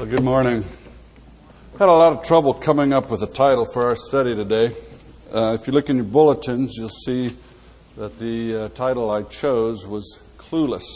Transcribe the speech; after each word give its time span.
Well, 0.00 0.08
good 0.08 0.24
morning. 0.24 0.64
Had 1.78 1.90
a 1.90 1.92
lot 1.92 2.14
of 2.14 2.22
trouble 2.22 2.54
coming 2.54 2.94
up 2.94 3.10
with 3.10 3.20
a 3.20 3.26
title 3.26 3.66
for 3.66 3.84
our 3.84 3.96
study 3.96 4.34
today. 4.34 4.74
Uh, 5.30 5.52
if 5.60 5.66
you 5.66 5.74
look 5.74 5.90
in 5.90 5.96
your 5.96 6.06
bulletins, 6.06 6.74
you'll 6.78 6.88
see 6.88 7.36
that 7.98 8.18
the 8.18 8.56
uh, 8.56 8.68
title 8.70 9.10
I 9.10 9.24
chose 9.24 9.86
was 9.86 10.26
Clueless. 10.38 10.86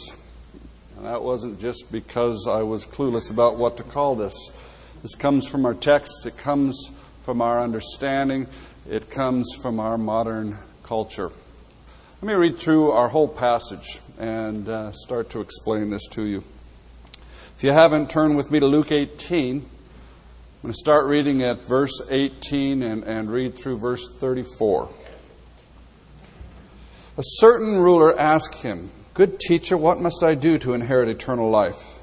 And 0.96 1.04
that 1.04 1.22
wasn't 1.22 1.60
just 1.60 1.92
because 1.92 2.48
I 2.48 2.62
was 2.62 2.86
clueless 2.86 3.30
about 3.30 3.58
what 3.58 3.76
to 3.76 3.82
call 3.82 4.14
this. 4.14 4.34
This 5.02 5.14
comes 5.14 5.46
from 5.46 5.66
our 5.66 5.74
text, 5.74 6.24
it 6.24 6.38
comes 6.38 6.90
from 7.20 7.42
our 7.42 7.62
understanding, 7.62 8.46
it 8.88 9.10
comes 9.10 9.54
from 9.60 9.80
our 9.80 9.98
modern 9.98 10.56
culture. 10.82 11.30
Let 12.22 12.26
me 12.26 12.32
read 12.32 12.56
through 12.56 12.92
our 12.92 13.10
whole 13.10 13.28
passage 13.28 14.00
and 14.18 14.66
uh, 14.66 14.92
start 14.92 15.28
to 15.30 15.42
explain 15.42 15.90
this 15.90 16.08
to 16.12 16.22
you. 16.22 16.42
If 17.56 17.62
you 17.62 17.72
haven't, 17.72 18.10
turn 18.10 18.34
with 18.34 18.50
me 18.50 18.58
to 18.58 18.66
Luke 18.66 18.90
18. 18.90 19.56
I'm 19.56 19.62
going 20.62 20.72
to 20.72 20.78
start 20.78 21.06
reading 21.06 21.42
at 21.44 21.64
verse 21.64 22.02
18 22.10 22.82
and, 22.82 23.04
and 23.04 23.30
read 23.30 23.54
through 23.54 23.78
verse 23.78 24.18
34. 24.18 24.88
A 27.16 27.22
certain 27.22 27.78
ruler 27.78 28.18
asked 28.18 28.62
him, 28.62 28.90
Good 29.14 29.38
teacher, 29.38 29.76
what 29.76 30.00
must 30.00 30.24
I 30.24 30.34
do 30.34 30.58
to 30.58 30.72
inherit 30.72 31.08
eternal 31.08 31.48
life? 31.48 32.00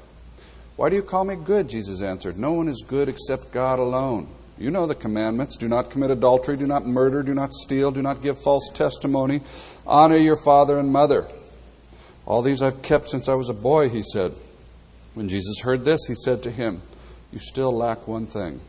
Why 0.76 0.88
do 0.88 0.96
you 0.96 1.02
call 1.02 1.26
me 1.26 1.36
good? 1.36 1.68
Jesus 1.68 2.00
answered. 2.00 2.38
No 2.38 2.52
one 2.52 2.66
is 2.66 2.82
good 2.86 3.10
except 3.10 3.52
God 3.52 3.78
alone. 3.78 4.28
You 4.56 4.70
know 4.70 4.86
the 4.86 4.94
commandments 4.94 5.58
do 5.58 5.68
not 5.68 5.90
commit 5.90 6.10
adultery, 6.10 6.56
do 6.56 6.66
not 6.66 6.86
murder, 6.86 7.22
do 7.22 7.34
not 7.34 7.52
steal, 7.52 7.90
do 7.90 8.00
not 8.00 8.22
give 8.22 8.42
false 8.42 8.70
testimony, 8.72 9.42
honor 9.86 10.16
your 10.16 10.36
father 10.36 10.78
and 10.78 10.90
mother. 10.90 11.26
All 12.24 12.40
these 12.40 12.62
I've 12.62 12.80
kept 12.80 13.08
since 13.08 13.28
I 13.28 13.34
was 13.34 13.50
a 13.50 13.54
boy, 13.54 13.90
he 13.90 14.02
said. 14.02 14.32
When 15.14 15.28
Jesus 15.28 15.60
heard 15.60 15.84
this, 15.84 16.06
he 16.06 16.14
said 16.14 16.42
to 16.42 16.50
him, 16.50 16.82
You 17.32 17.38
still 17.38 17.72
lack 17.72 18.08
one 18.08 18.26
thing. 18.26 18.60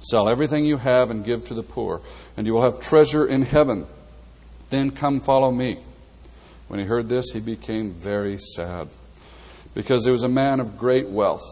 Sell 0.00 0.28
everything 0.28 0.64
you 0.64 0.78
have 0.78 1.10
and 1.10 1.24
give 1.24 1.44
to 1.44 1.54
the 1.54 1.62
poor, 1.62 2.00
and 2.36 2.46
you 2.46 2.54
will 2.54 2.62
have 2.62 2.80
treasure 2.80 3.26
in 3.26 3.42
heaven. 3.42 3.86
Then 4.70 4.90
come 4.90 5.20
follow 5.20 5.50
me. 5.50 5.76
When 6.68 6.80
he 6.80 6.86
heard 6.86 7.08
this, 7.08 7.32
he 7.32 7.40
became 7.40 7.92
very 7.92 8.38
sad, 8.38 8.88
because 9.74 10.06
he 10.06 10.12
was 10.12 10.22
a 10.22 10.28
man 10.28 10.60
of 10.60 10.78
great 10.78 11.08
wealth. 11.08 11.44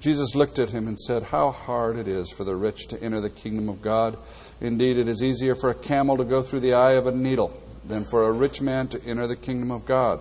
Jesus 0.00 0.34
looked 0.34 0.58
at 0.58 0.72
him 0.72 0.86
and 0.86 0.98
said, 0.98 1.22
How 1.22 1.50
hard 1.50 1.96
it 1.96 2.06
is 2.06 2.30
for 2.30 2.44
the 2.44 2.56
rich 2.56 2.88
to 2.88 3.02
enter 3.02 3.22
the 3.22 3.30
kingdom 3.30 3.70
of 3.70 3.80
God. 3.80 4.18
Indeed, 4.60 4.98
it 4.98 5.08
is 5.08 5.22
easier 5.22 5.54
for 5.54 5.70
a 5.70 5.74
camel 5.74 6.18
to 6.18 6.24
go 6.24 6.42
through 6.42 6.60
the 6.60 6.74
eye 6.74 6.92
of 6.92 7.06
a 7.06 7.12
needle 7.12 7.58
than 7.86 8.04
for 8.04 8.28
a 8.28 8.32
rich 8.32 8.60
man 8.60 8.88
to 8.88 9.02
enter 9.06 9.26
the 9.26 9.36
kingdom 9.36 9.70
of 9.70 9.86
God. 9.86 10.20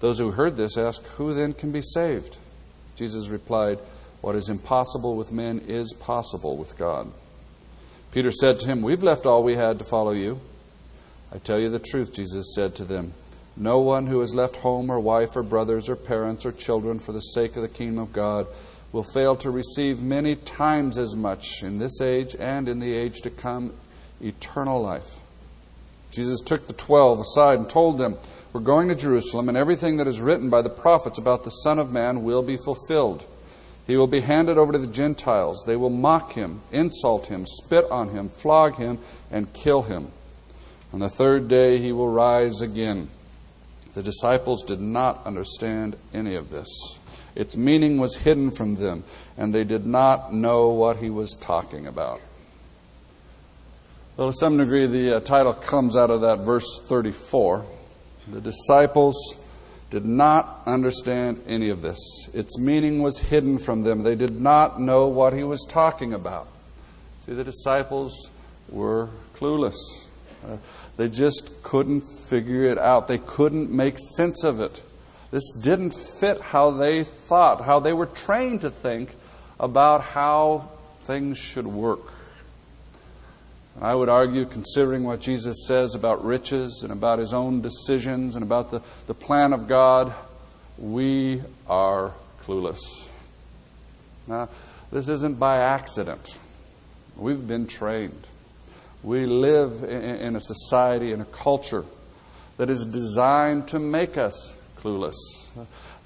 Those 0.00 0.18
who 0.18 0.32
heard 0.32 0.56
this 0.56 0.76
asked, 0.76 1.06
Who 1.16 1.34
then 1.34 1.52
can 1.52 1.72
be 1.72 1.82
saved? 1.82 2.36
Jesus 2.96 3.28
replied, 3.28 3.78
What 4.20 4.36
is 4.36 4.48
impossible 4.48 5.16
with 5.16 5.32
men 5.32 5.60
is 5.66 5.92
possible 5.92 6.56
with 6.56 6.76
God. 6.76 7.10
Peter 8.12 8.30
said 8.30 8.60
to 8.60 8.66
him, 8.66 8.82
We've 8.82 9.02
left 9.02 9.26
all 9.26 9.42
we 9.42 9.54
had 9.56 9.78
to 9.78 9.84
follow 9.84 10.12
you. 10.12 10.40
I 11.32 11.38
tell 11.38 11.58
you 11.58 11.68
the 11.68 11.80
truth, 11.80 12.14
Jesus 12.14 12.54
said 12.54 12.76
to 12.76 12.84
them. 12.84 13.12
No 13.56 13.78
one 13.78 14.06
who 14.06 14.20
has 14.20 14.34
left 14.34 14.56
home 14.56 14.90
or 14.90 14.98
wife 14.98 15.36
or 15.36 15.42
brothers 15.42 15.88
or 15.88 15.96
parents 15.96 16.44
or 16.44 16.52
children 16.52 16.98
for 16.98 17.12
the 17.12 17.20
sake 17.20 17.56
of 17.56 17.62
the 17.62 17.68
kingdom 17.68 17.98
of 17.98 18.12
God 18.12 18.46
will 18.92 19.02
fail 19.02 19.34
to 19.36 19.50
receive 19.50 20.00
many 20.00 20.36
times 20.36 20.98
as 20.98 21.16
much 21.16 21.62
in 21.62 21.78
this 21.78 22.00
age 22.00 22.36
and 22.38 22.68
in 22.68 22.78
the 22.78 22.94
age 22.94 23.22
to 23.22 23.30
come 23.30 23.72
eternal 24.20 24.80
life. 24.80 25.16
Jesus 26.12 26.40
took 26.40 26.66
the 26.68 26.72
twelve 26.72 27.18
aside 27.18 27.58
and 27.58 27.68
told 27.68 27.98
them, 27.98 28.16
we're 28.54 28.60
going 28.60 28.86
to 28.86 28.94
Jerusalem, 28.94 29.48
and 29.48 29.58
everything 29.58 29.96
that 29.96 30.06
is 30.06 30.20
written 30.20 30.48
by 30.48 30.62
the 30.62 30.70
prophets 30.70 31.18
about 31.18 31.42
the 31.42 31.50
Son 31.50 31.80
of 31.80 31.92
Man 31.92 32.22
will 32.22 32.40
be 32.40 32.56
fulfilled. 32.56 33.26
He 33.84 33.96
will 33.96 34.06
be 34.06 34.20
handed 34.20 34.56
over 34.58 34.70
to 34.70 34.78
the 34.78 34.86
Gentiles. 34.86 35.64
They 35.66 35.74
will 35.74 35.90
mock 35.90 36.34
him, 36.34 36.60
insult 36.70 37.26
him, 37.26 37.46
spit 37.46 37.84
on 37.90 38.10
him, 38.10 38.28
flog 38.28 38.76
him, 38.76 39.00
and 39.28 39.52
kill 39.52 39.82
him. 39.82 40.12
On 40.92 41.00
the 41.00 41.08
third 41.08 41.48
day, 41.48 41.78
he 41.78 41.90
will 41.90 42.08
rise 42.08 42.60
again. 42.60 43.10
The 43.94 44.04
disciples 44.04 44.62
did 44.62 44.80
not 44.80 45.26
understand 45.26 45.96
any 46.14 46.36
of 46.36 46.50
this. 46.50 46.68
Its 47.34 47.56
meaning 47.56 47.98
was 47.98 48.18
hidden 48.18 48.52
from 48.52 48.76
them, 48.76 49.02
and 49.36 49.52
they 49.52 49.64
did 49.64 49.84
not 49.84 50.32
know 50.32 50.68
what 50.68 50.98
he 50.98 51.10
was 51.10 51.34
talking 51.34 51.88
about. 51.88 52.20
Well, 54.16 54.30
to 54.30 54.36
some 54.36 54.58
degree, 54.58 54.86
the 54.86 55.16
uh, 55.16 55.20
title 55.20 55.54
comes 55.54 55.96
out 55.96 56.10
of 56.10 56.20
that 56.20 56.38
verse 56.38 56.86
34. 56.86 57.66
The 58.30 58.40
disciples 58.40 59.42
did 59.90 60.04
not 60.04 60.62
understand 60.66 61.42
any 61.46 61.70
of 61.70 61.82
this. 61.82 61.98
Its 62.32 62.58
meaning 62.58 63.02
was 63.02 63.18
hidden 63.18 63.58
from 63.58 63.82
them. 63.82 64.02
They 64.02 64.14
did 64.14 64.40
not 64.40 64.80
know 64.80 65.08
what 65.08 65.34
he 65.34 65.44
was 65.44 65.66
talking 65.68 66.14
about. 66.14 66.48
See, 67.20 67.34
the 67.34 67.44
disciples 67.44 68.30
were 68.68 69.10
clueless. 69.34 69.76
Uh, 70.44 70.56
they 70.96 71.08
just 71.08 71.62
couldn't 71.62 72.02
figure 72.02 72.64
it 72.64 72.78
out. 72.78 73.08
They 73.08 73.18
couldn't 73.18 73.70
make 73.70 73.98
sense 74.16 74.42
of 74.42 74.60
it. 74.60 74.82
This 75.30 75.52
didn't 75.62 75.94
fit 75.94 76.40
how 76.40 76.70
they 76.70 77.04
thought, 77.04 77.64
how 77.64 77.80
they 77.80 77.92
were 77.92 78.06
trained 78.06 78.62
to 78.62 78.70
think 78.70 79.10
about 79.58 80.00
how 80.00 80.70
things 81.02 81.38
should 81.38 81.66
work. 81.66 82.13
I 83.80 83.94
would 83.94 84.08
argue, 84.08 84.44
considering 84.44 85.02
what 85.02 85.20
Jesus 85.20 85.66
says 85.66 85.94
about 85.94 86.24
riches 86.24 86.82
and 86.84 86.92
about 86.92 87.18
his 87.18 87.34
own 87.34 87.60
decisions 87.60 88.36
and 88.36 88.44
about 88.44 88.70
the, 88.70 88.82
the 89.06 89.14
plan 89.14 89.52
of 89.52 89.66
God, 89.66 90.14
we 90.78 91.42
are 91.66 92.12
clueless. 92.44 93.08
Now, 94.26 94.48
this 94.92 95.08
isn't 95.08 95.38
by 95.38 95.58
accident. 95.58 96.38
We've 97.16 97.46
been 97.46 97.66
trained. 97.66 98.26
We 99.02 99.26
live 99.26 99.82
in, 99.82 100.36
a 100.36 100.40
society, 100.40 101.12
in 101.12 101.20
a 101.20 101.26
culture 101.26 101.84
that 102.56 102.70
is 102.70 102.86
designed 102.86 103.68
to 103.68 103.78
make 103.78 104.16
us 104.16 104.56
clueless. 104.78 105.16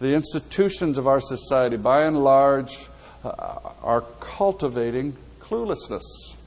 The 0.00 0.14
institutions 0.14 0.96
of 0.96 1.06
our 1.06 1.20
society, 1.20 1.76
by 1.76 2.04
and 2.04 2.24
large, 2.24 2.78
uh, 3.22 3.58
are 3.82 4.02
cultivating 4.20 5.16
cluelessness. 5.40 6.37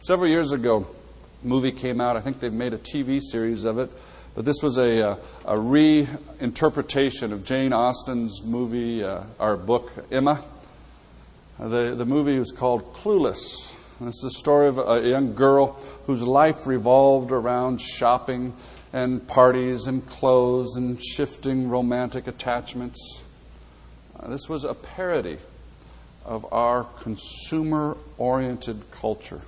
Several 0.00 0.30
years 0.30 0.52
ago, 0.52 0.86
a 1.42 1.46
movie 1.46 1.72
came 1.72 2.00
out. 2.00 2.16
I 2.16 2.20
think 2.20 2.38
they've 2.38 2.52
made 2.52 2.72
a 2.72 2.78
TV 2.78 3.20
series 3.20 3.64
of 3.64 3.78
it. 3.78 3.90
But 4.36 4.44
this 4.44 4.62
was 4.62 4.78
a, 4.78 5.10
uh, 5.10 5.16
a, 5.44 5.56
a 5.56 5.58
reinterpretation 5.58 7.32
of 7.32 7.44
Jane 7.44 7.72
Austen's 7.72 8.44
movie, 8.44 9.02
uh, 9.02 9.24
our 9.40 9.56
book, 9.56 9.90
Emma. 10.12 10.40
The, 11.58 11.96
the 11.96 12.04
movie 12.04 12.38
was 12.38 12.52
called 12.52 12.94
Clueless. 12.94 13.74
This 13.98 14.14
is 14.14 14.20
the 14.22 14.30
story 14.30 14.68
of 14.68 14.78
a 14.78 15.00
young 15.08 15.34
girl 15.34 15.72
whose 16.06 16.22
life 16.22 16.68
revolved 16.68 17.32
around 17.32 17.80
shopping 17.80 18.54
and 18.92 19.26
parties 19.26 19.88
and 19.88 20.06
clothes 20.06 20.76
and 20.76 21.02
shifting 21.02 21.68
romantic 21.68 22.28
attachments. 22.28 23.24
Uh, 24.18 24.28
this 24.28 24.48
was 24.48 24.62
a 24.62 24.74
parody 24.74 25.38
of 26.24 26.46
our 26.52 26.84
consumer 26.84 27.96
oriented 28.16 28.92
culture 28.92 29.40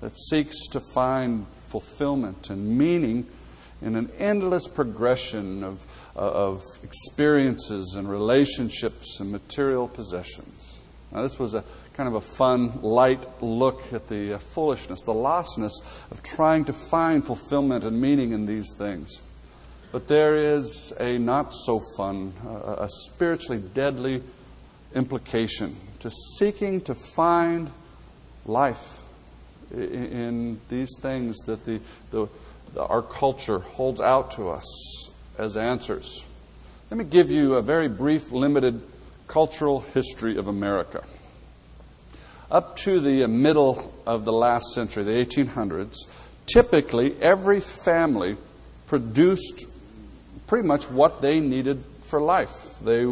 that 0.00 0.16
seeks 0.16 0.66
to 0.68 0.80
find 0.80 1.46
fulfillment 1.66 2.50
and 2.50 2.78
meaning 2.78 3.26
in 3.82 3.96
an 3.96 4.10
endless 4.18 4.68
progression 4.68 5.64
of, 5.64 5.84
uh, 6.16 6.20
of 6.20 6.62
experiences 6.82 7.94
and 7.96 8.10
relationships 8.10 9.20
and 9.20 9.30
material 9.32 9.88
possessions. 9.88 10.80
Now, 11.12 11.22
this 11.22 11.38
was 11.38 11.54
a 11.54 11.64
kind 11.94 12.08
of 12.08 12.14
a 12.14 12.20
fun, 12.20 12.82
light 12.82 13.42
look 13.42 13.92
at 13.92 14.08
the 14.08 14.34
uh, 14.34 14.38
foolishness, 14.38 15.00
the 15.02 15.12
lostness 15.12 15.72
of 16.10 16.22
trying 16.22 16.64
to 16.66 16.72
find 16.72 17.24
fulfillment 17.24 17.84
and 17.84 18.00
meaning 18.00 18.32
in 18.32 18.46
these 18.46 18.74
things. 18.76 19.22
But 19.92 20.06
there 20.06 20.36
is 20.36 20.92
a 21.00 21.18
not 21.18 21.52
so 21.52 21.80
fun, 21.96 22.32
uh, 22.46 22.76
a 22.78 22.88
spiritually 22.88 23.62
deadly 23.74 24.22
implication 24.94 25.74
to 26.00 26.10
seeking 26.10 26.80
to 26.82 26.94
find 26.94 27.70
life 28.46 28.99
in 29.72 30.60
these 30.68 30.90
things 31.00 31.36
that 31.46 31.64
the, 31.64 31.80
the, 32.10 32.28
our 32.76 33.02
culture 33.02 33.60
holds 33.60 34.00
out 34.00 34.32
to 34.32 34.50
us 34.50 35.10
as 35.38 35.56
answers. 35.56 36.26
Let 36.90 36.98
me 36.98 37.04
give 37.04 37.30
you 37.30 37.54
a 37.54 37.62
very 37.62 37.88
brief, 37.88 38.32
limited 38.32 38.80
cultural 39.28 39.80
history 39.80 40.36
of 40.36 40.48
America. 40.48 41.04
Up 42.50 42.76
to 42.78 42.98
the 42.98 43.26
middle 43.28 43.94
of 44.06 44.24
the 44.24 44.32
last 44.32 44.74
century, 44.74 45.04
the 45.04 45.12
1800s, 45.12 45.94
typically 46.46 47.14
every 47.22 47.60
family 47.60 48.36
produced 48.88 49.66
pretty 50.48 50.66
much 50.66 50.90
what 50.90 51.22
they 51.22 51.38
needed 51.38 51.84
for 52.02 52.20
life. 52.20 52.80
They 52.82 53.06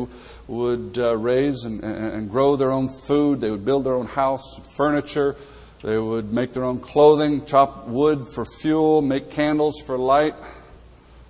would 0.48 0.98
uh, 0.98 1.16
raise 1.16 1.64
and, 1.64 1.84
and, 1.84 2.28
grow 2.28 2.56
their 2.56 2.72
own 2.72 2.88
food, 2.88 3.40
they 3.40 3.50
would 3.50 3.64
build 3.64 3.84
their 3.84 3.94
own 3.94 4.06
house, 4.06 4.58
furniture, 4.76 5.36
they 5.82 5.98
would 5.98 6.32
make 6.32 6.52
their 6.52 6.64
own 6.64 6.80
clothing, 6.80 7.44
chop 7.44 7.86
wood 7.86 8.28
for 8.28 8.44
fuel, 8.44 9.00
make 9.00 9.30
candles 9.30 9.80
for 9.80 9.96
light. 9.96 10.34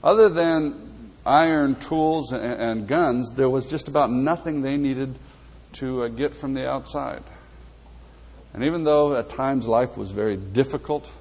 Other 0.02 0.28
than 0.28 1.12
iron 1.26 1.74
tools 1.74 2.32
and 2.32 2.86
guns, 2.86 3.34
there 3.34 3.50
was 3.50 3.68
just 3.68 3.88
about 3.88 4.10
nothing 4.10 4.62
they 4.62 4.76
needed 4.76 5.14
to 5.74 6.04
uh, 6.04 6.08
get 6.08 6.32
from 6.32 6.54
the 6.54 6.68
outside. 6.68 7.22
And 8.54 8.64
even 8.64 8.84
though 8.84 9.14
at 9.14 9.28
times 9.28 9.66
life 9.66 9.98
was 9.98 10.10
very 10.10 10.36
difficult, 10.36 11.12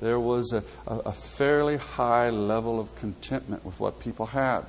there 0.00 0.20
was 0.20 0.52
a, 0.52 0.62
a 0.86 1.12
fairly 1.12 1.78
high 1.78 2.30
level 2.30 2.78
of 2.78 2.94
contentment 2.96 3.64
with 3.64 3.80
what 3.80 4.00
people 4.00 4.26
had. 4.26 4.62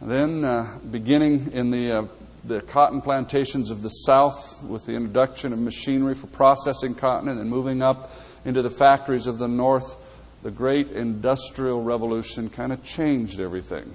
And 0.00 0.10
then, 0.10 0.44
uh, 0.44 0.78
beginning 0.90 1.52
in 1.52 1.70
the, 1.70 1.92
uh, 1.92 2.02
the 2.44 2.60
cotton 2.62 3.00
plantations 3.00 3.70
of 3.70 3.82
the 3.82 3.88
South 3.88 4.62
with 4.62 4.86
the 4.86 4.94
introduction 4.94 5.52
of 5.52 5.58
machinery 5.58 6.14
for 6.14 6.26
processing 6.28 6.94
cotton 6.94 7.28
and 7.28 7.38
then 7.38 7.48
moving 7.48 7.82
up 7.82 8.10
into 8.44 8.62
the 8.62 8.70
factories 8.70 9.26
of 9.26 9.38
the 9.38 9.48
North, 9.48 9.96
the 10.42 10.50
great 10.50 10.90
industrial 10.90 11.82
revolution 11.82 12.48
kind 12.48 12.72
of 12.72 12.82
changed 12.82 13.40
everything. 13.40 13.92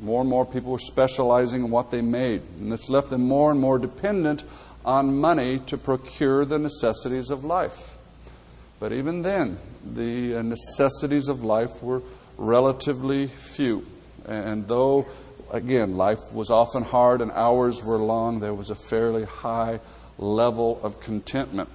More 0.00 0.22
and 0.22 0.30
more 0.30 0.46
people 0.46 0.72
were 0.72 0.78
specializing 0.78 1.64
in 1.64 1.70
what 1.70 1.90
they 1.90 2.00
made, 2.00 2.42
and 2.58 2.72
this 2.72 2.88
left 2.88 3.10
them 3.10 3.22
more 3.22 3.50
and 3.50 3.60
more 3.60 3.78
dependent 3.78 4.42
on 4.84 5.18
money 5.18 5.58
to 5.66 5.78
procure 5.78 6.44
the 6.44 6.58
necessities 6.58 7.30
of 7.30 7.44
life. 7.44 7.96
But 8.80 8.92
even 8.92 9.22
then, 9.22 9.58
the 9.84 10.36
uh, 10.36 10.42
necessities 10.42 11.28
of 11.28 11.44
life 11.44 11.82
were 11.82 12.02
relatively 12.36 13.28
few. 13.28 13.86
And 14.26 14.66
though, 14.66 15.06
again, 15.52 15.96
life 15.96 16.32
was 16.32 16.50
often 16.50 16.82
hard 16.82 17.20
and 17.20 17.30
hours 17.30 17.84
were 17.84 17.98
long, 17.98 18.40
there 18.40 18.54
was 18.54 18.70
a 18.70 18.74
fairly 18.74 19.24
high 19.24 19.78
level 20.18 20.80
of 20.82 21.00
contentment. 21.00 21.68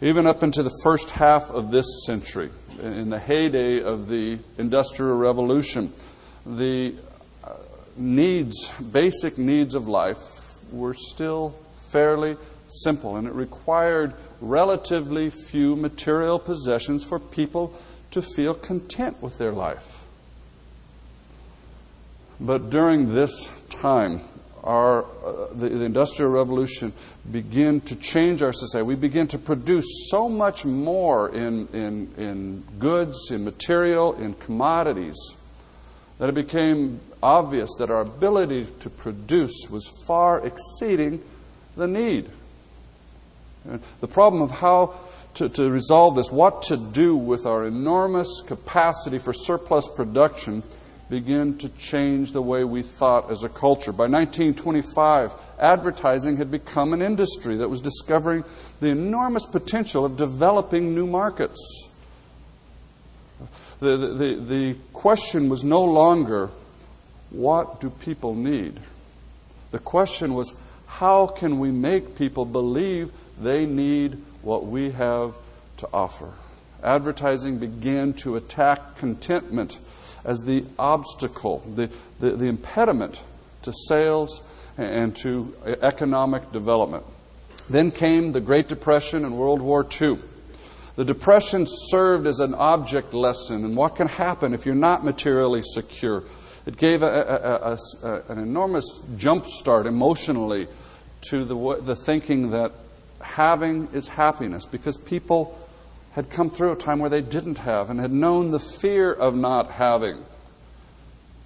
Even 0.00 0.26
up 0.26 0.42
into 0.42 0.62
the 0.62 0.80
first 0.82 1.10
half 1.10 1.50
of 1.50 1.70
this 1.70 2.06
century, 2.06 2.50
in 2.80 3.10
the 3.10 3.18
heyday 3.18 3.82
of 3.82 4.08
the 4.08 4.38
Industrial 4.58 5.16
Revolution, 5.16 5.92
the 6.46 6.94
uh, 7.44 7.52
needs, 7.96 8.72
basic 8.80 9.38
needs 9.38 9.74
of 9.74 9.86
life, 9.86 10.18
were 10.72 10.94
still 10.94 11.54
fairly 11.90 12.36
simple, 12.66 13.16
and 13.16 13.28
it 13.28 13.34
required 13.34 14.14
relatively 14.40 15.30
few 15.30 15.76
material 15.76 16.38
possessions 16.38 17.04
for 17.04 17.20
people 17.20 17.72
to 18.10 18.22
feel 18.22 18.54
content 18.54 19.22
with 19.22 19.38
their 19.38 19.52
life. 19.52 19.91
But 22.44 22.70
during 22.70 23.14
this 23.14 23.48
time, 23.68 24.20
our, 24.64 25.04
uh, 25.04 25.46
the, 25.54 25.68
the, 25.68 25.84
Industrial 25.84 26.30
Revolution 26.30 26.92
began 27.30 27.80
to 27.82 27.94
change 27.94 28.42
our 28.42 28.52
society. 28.52 28.84
We 28.84 28.96
began 28.96 29.28
to 29.28 29.38
produce 29.38 30.08
so 30.10 30.28
much 30.28 30.64
more 30.64 31.28
in, 31.30 31.68
in, 31.68 32.12
in 32.16 32.64
goods, 32.80 33.30
in 33.30 33.44
material, 33.44 34.14
in 34.14 34.34
commodities, 34.34 35.16
that 36.18 36.28
it 36.28 36.34
became 36.34 37.00
obvious 37.22 37.70
that 37.78 37.90
our 37.90 38.00
ability 38.00 38.66
to 38.80 38.90
produce 38.90 39.68
was 39.70 39.88
far 40.04 40.44
exceeding 40.44 41.22
the 41.76 41.86
need. 41.86 42.28
The 44.00 44.08
problem 44.08 44.42
of 44.42 44.50
how 44.50 44.94
to, 45.34 45.48
to, 45.48 45.70
resolve 45.70 46.16
this, 46.16 46.32
what 46.32 46.62
to 46.62 46.76
do 46.76 47.16
with 47.16 47.46
our 47.46 47.64
enormous 47.64 48.42
capacity 48.46 49.18
for 49.18 49.32
surplus 49.32 49.86
production, 49.86 50.64
began 51.12 51.58
to 51.58 51.68
change 51.76 52.32
the 52.32 52.40
way 52.40 52.64
we 52.64 52.80
thought 52.80 53.30
as 53.30 53.44
a 53.44 53.48
culture. 53.50 53.92
By 53.92 54.04
1925, 54.04 55.34
advertising 55.58 56.38
had 56.38 56.50
become 56.50 56.94
an 56.94 57.02
industry 57.02 57.56
that 57.56 57.68
was 57.68 57.82
discovering 57.82 58.44
the 58.80 58.88
enormous 58.88 59.44
potential 59.44 60.06
of 60.06 60.16
developing 60.16 60.94
new 60.94 61.06
markets. 61.06 61.90
The, 63.80 63.98
the, 63.98 64.34
the 64.36 64.76
question 64.94 65.50
was 65.50 65.62
no 65.62 65.84
longer 65.84 66.48
what 67.28 67.82
do 67.82 67.90
people 67.90 68.34
need? 68.34 68.80
The 69.70 69.80
question 69.80 70.32
was, 70.32 70.54
how 70.86 71.26
can 71.26 71.58
we 71.58 71.70
make 71.70 72.16
people 72.16 72.46
believe 72.46 73.12
they 73.38 73.66
need 73.66 74.16
what 74.40 74.64
we 74.64 74.92
have 74.92 75.36
to 75.76 75.88
offer? 75.92 76.32
Advertising 76.82 77.58
began 77.58 78.14
to 78.14 78.36
attack 78.36 78.96
contentment 78.96 79.78
as 80.24 80.44
the 80.44 80.64
obstacle, 80.78 81.58
the, 81.74 81.90
the, 82.20 82.30
the 82.30 82.46
impediment 82.46 83.22
to 83.62 83.72
sales 83.72 84.42
and 84.76 85.14
to 85.16 85.54
economic 85.82 86.50
development. 86.52 87.04
Then 87.68 87.90
came 87.90 88.32
the 88.32 88.40
Great 88.40 88.68
Depression 88.68 89.24
and 89.24 89.36
World 89.36 89.62
War 89.62 89.86
II. 90.00 90.18
The 90.96 91.04
Depression 91.04 91.66
served 91.66 92.26
as 92.26 92.40
an 92.40 92.54
object 92.54 93.14
lesson 93.14 93.64
in 93.64 93.74
what 93.74 93.96
can 93.96 94.08
happen 94.08 94.52
if 94.52 94.66
you're 94.66 94.74
not 94.74 95.04
materially 95.04 95.62
secure 95.62 96.22
it 96.66 96.76
gave 96.76 97.02
a, 97.02 97.06
a, 97.06 98.06
a, 98.06 98.32
an 98.32 98.38
enormous 98.38 99.00
jump 99.16 99.46
start 99.46 99.86
emotionally 99.86 100.68
to 101.28 101.44
the, 101.44 101.80
the 101.82 101.96
thinking 101.96 102.50
that 102.50 102.72
having 103.20 103.88
is 103.92 104.08
happiness 104.08 104.64
because 104.66 104.96
people 104.96 105.58
had 106.12 106.30
come 106.30 106.50
through 106.50 106.72
a 106.72 106.76
time 106.76 106.98
where 106.98 107.10
they 107.10 107.20
didn't 107.20 107.58
have 107.58 107.90
and 107.90 107.98
had 107.98 108.12
known 108.12 108.50
the 108.50 108.60
fear 108.60 109.12
of 109.12 109.34
not 109.34 109.70
having. 109.70 110.16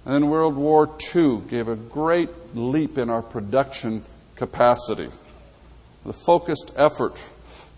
And 0.05 0.13
then 0.13 0.29
World 0.29 0.55
War 0.55 0.89
II 1.15 1.41
gave 1.49 1.67
a 1.67 1.75
great 1.75 2.29
leap 2.55 2.97
in 2.97 3.09
our 3.09 3.21
production 3.21 4.03
capacity. 4.35 5.09
The 6.05 6.13
focused 6.13 6.71
effort 6.77 7.21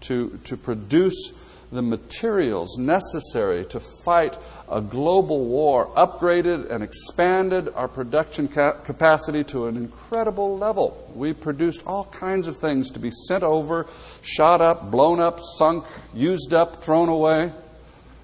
to, 0.02 0.40
to 0.46 0.58
produce 0.58 1.46
the 1.72 1.82
materials 1.82 2.78
necessary 2.78 3.66
to 3.66 3.80
fight 3.80 4.38
a 4.72 4.82
global 4.82 5.46
war, 5.46 5.88
upgraded 5.92 6.70
and 6.70 6.84
expanded 6.84 7.70
our 7.76 7.88
production 7.88 8.48
ca- 8.48 8.74
capacity 8.84 9.44
to 9.46 9.68
an 9.68 9.78
incredible 9.78 10.58
level. 10.58 11.12
We 11.16 11.34
produced 11.34 11.86
all 11.88 12.06
kinds 12.06 12.48
of 12.48 12.58
things 12.58 12.92
to 12.92 13.00
be 13.00 13.12
sent 13.12 13.44
over, 13.44 13.88
shot 14.22 14.62
up, 14.62 14.92
blown 14.92 15.20
up, 15.20 15.40
sunk, 15.58 15.86
used 16.14 16.54
up, 16.54 16.78
thrown 16.84 17.10
away, 17.10 17.52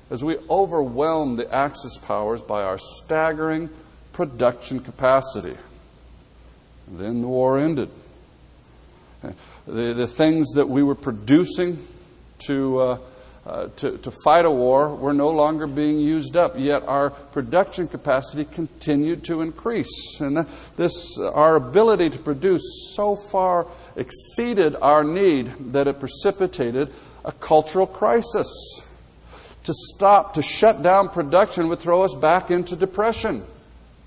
as 0.09 0.23
we 0.23 0.37
overwhelmed 0.49 1.39
the 1.39 1.51
Axis 1.53 1.97
powers 1.97 2.41
by 2.41 2.61
our 2.61 2.77
staggering 2.77 3.69
production 4.13 4.79
capacity. 4.79 5.57
Then 6.87 7.21
the 7.21 7.27
war 7.27 7.57
ended. 7.57 7.89
The, 9.65 9.93
the 9.93 10.07
things 10.07 10.51
that 10.53 10.69
we 10.69 10.83
were 10.83 10.93
producing 10.93 11.79
to 12.45 12.79
uh, 12.79 12.97
uh, 13.45 13.67
to, 13.75 13.97
to 13.99 14.11
fight 14.23 14.45
a 14.45 14.49
war 14.49 14.95
were 14.95 15.13
no 15.13 15.29
longer 15.29 15.67
being 15.67 15.99
used 15.99 16.35
up, 16.35 16.53
yet 16.57 16.81
our 16.87 17.11
production 17.11 17.87
capacity 17.87 18.43
continued 18.43 19.23
to 19.23 19.41
increase. 19.41 20.19
And 20.19 20.47
this, 20.77 21.19
our 21.19 21.55
ability 21.55 22.09
to 22.11 22.19
produce 22.19 22.95
so 22.95 23.15
far 23.15 23.67
exceeded 23.95 24.75
our 24.81 25.03
need 25.03 25.73
that 25.73 25.87
it 25.87 25.99
precipitated 25.99 26.89
a 27.23 27.31
cultural 27.31 27.85
crisis. 27.85 28.81
To 29.65 29.73
stop, 29.73 30.35
to 30.35 30.41
shut 30.41 30.81
down 30.81 31.09
production 31.09 31.69
would 31.69 31.79
throw 31.79 32.03
us 32.03 32.13
back 32.15 32.49
into 32.49 32.75
depression. 32.75 33.43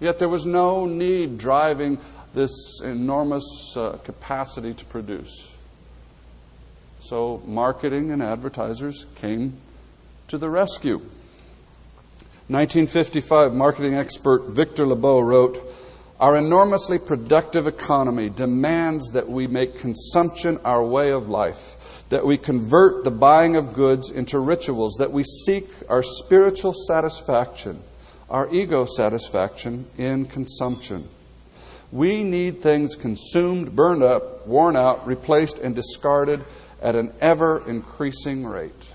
Yet 0.01 0.19
there 0.19 0.29
was 0.29 0.47
no 0.47 0.87
need 0.87 1.39
driving 1.39 1.99
this 2.35 2.81
enormous 2.85 3.77
uh, 3.77 3.99
capacity 4.05 4.75
to 4.75 4.85
produce. 4.85 5.57
So 7.09 7.43
marketing 7.47 8.11
and 8.11 8.23
advertisers 8.23 9.07
came 9.15 9.57
to 10.27 10.37
the 10.37 10.51
rescue. 10.51 10.99
1955, 12.49 13.55
marketing 13.55 13.95
expert 13.95 14.51
Victor 14.51 14.85
Lebow 14.85 15.27
wrote, 15.27 15.59
Our 16.21 16.37
enormously 16.37 16.99
productive 16.99 17.67
economy 17.67 18.29
demands 18.29 19.13
that 19.13 19.27
we 19.27 19.47
make 19.47 19.79
consumption 19.79 20.59
our 20.67 20.85
way 20.85 21.11
of 21.11 21.31
life, 21.31 22.05
that 22.11 22.27
we 22.27 22.37
convert 22.37 23.05
the 23.05 23.11
buying 23.11 23.57
of 23.57 23.73
goods 23.73 24.11
into 24.11 24.39
rituals, 24.39 24.97
that 24.99 25.11
we 25.11 25.25
seek 25.25 25.65
our 25.89 26.03
spiritual 26.03 26.75
satisfaction, 26.75 27.83
our 28.29 28.51
ego 28.53 28.85
satisfaction 28.85 29.87
in 29.97 30.27
consumption. 30.27 31.09
We 31.91 32.23
need 32.23 32.61
things 32.61 32.97
consumed, 32.97 33.75
burned 33.75 34.03
up, 34.03 34.47
worn 34.47 34.77
out, 34.77 35.07
replaced, 35.07 35.59
and 35.59 35.75
discarded 35.75 36.45
at 36.83 36.95
an 36.95 37.13
ever 37.21 37.63
increasing 37.69 38.47
rate. 38.47 38.93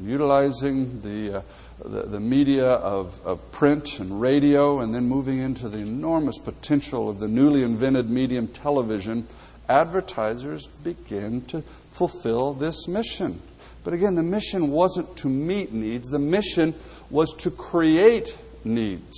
Utilizing 0.00 1.00
the, 1.00 1.38
uh, 1.38 1.42
the, 1.84 2.02
the, 2.02 2.20
media 2.20 2.66
of, 2.66 3.20
of 3.26 3.50
print 3.50 3.98
and 3.98 4.20
radio, 4.20 4.80
and 4.80 4.94
then 4.94 5.08
moving 5.08 5.38
into 5.38 5.68
the 5.68 5.78
enormous 5.78 6.38
potential 6.38 7.10
of 7.10 7.18
the 7.18 7.28
newly 7.28 7.62
invented 7.62 8.08
medium 8.08 8.46
television, 8.46 9.26
advertisers 9.68 10.66
begin 10.66 11.42
to 11.46 11.62
fulfill 11.90 12.54
this 12.54 12.86
mission. 12.86 13.40
But 13.84 13.92
again, 13.92 14.14
the 14.14 14.22
mission 14.22 14.70
wasn't 14.70 15.16
to 15.18 15.28
meet 15.28 15.72
needs, 15.72 16.08
the 16.08 16.18
mission 16.18 16.74
was 17.10 17.34
to 17.38 17.50
create 17.50 18.36
needs 18.64 19.16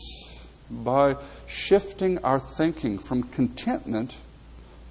by 0.71 1.17
shifting 1.47 2.19
our 2.19 2.39
thinking 2.39 2.99
from 2.99 3.25
contentment 3.25 4.17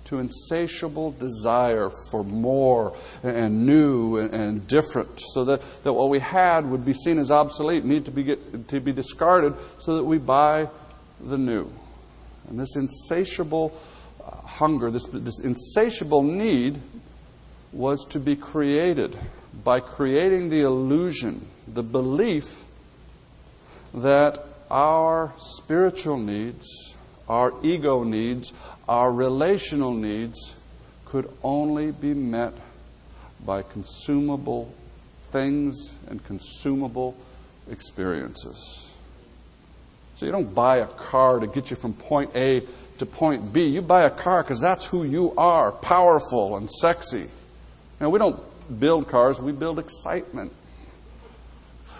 to 0.09 0.17
insatiable 0.17 1.11
desire 1.11 1.89
for 2.09 2.23
more 2.23 2.95
and 3.21 3.65
new 3.65 4.17
and 4.17 4.67
different, 4.67 5.19
so 5.19 5.45
that, 5.45 5.61
that 5.83 5.93
what 5.93 6.09
we 6.09 6.19
had 6.19 6.65
would 6.65 6.83
be 6.83 6.93
seen 6.93 7.19
as 7.19 7.29
obsolete, 7.29 7.85
need 7.85 8.05
to 8.05 8.11
be, 8.11 8.23
get, 8.23 8.67
to 8.69 8.79
be 8.79 8.91
discarded, 8.91 9.53
so 9.77 9.95
that 9.95 10.03
we 10.03 10.17
buy 10.17 10.67
the 11.21 11.37
new. 11.37 11.71
And 12.49 12.59
this 12.59 12.75
insatiable 12.75 13.71
uh, 14.19 14.35
hunger, 14.47 14.89
this, 14.89 15.05
this 15.05 15.39
insatiable 15.39 16.23
need, 16.23 16.81
was 17.71 18.03
to 18.05 18.19
be 18.19 18.35
created 18.35 19.15
by 19.63 19.79
creating 19.79 20.49
the 20.49 20.61
illusion, 20.61 21.47
the 21.67 21.83
belief 21.83 22.63
that 23.93 24.43
our 24.71 25.33
spiritual 25.37 26.17
needs, 26.17 26.88
our 27.29 27.53
ego 27.63 28.03
needs, 28.03 28.51
our 28.87 29.11
relational 29.11 29.93
needs 29.93 30.59
could 31.05 31.29
only 31.43 31.91
be 31.91 32.13
met 32.13 32.53
by 33.45 33.61
consumable 33.61 34.73
things 35.31 35.95
and 36.09 36.23
consumable 36.25 37.15
experiences. 37.69 38.93
So 40.15 40.25
you 40.25 40.31
don't 40.31 40.53
buy 40.53 40.77
a 40.77 40.85
car 40.85 41.39
to 41.39 41.47
get 41.47 41.69
you 41.69 41.75
from 41.75 41.93
point 41.93 42.31
A 42.35 42.63
to 42.97 43.05
point 43.05 43.53
B. 43.53 43.67
You 43.67 43.81
buy 43.81 44.03
a 44.03 44.09
car 44.09 44.43
because 44.43 44.59
that's 44.59 44.85
who 44.85 45.03
you 45.03 45.33
are 45.37 45.71
powerful 45.71 46.57
and 46.57 46.69
sexy. 46.69 47.27
Now, 48.01 48.09
we 48.09 48.19
don't 48.19 48.39
build 48.79 49.07
cars, 49.07 49.39
we 49.39 49.51
build 49.51 49.79
excitement. 49.79 50.51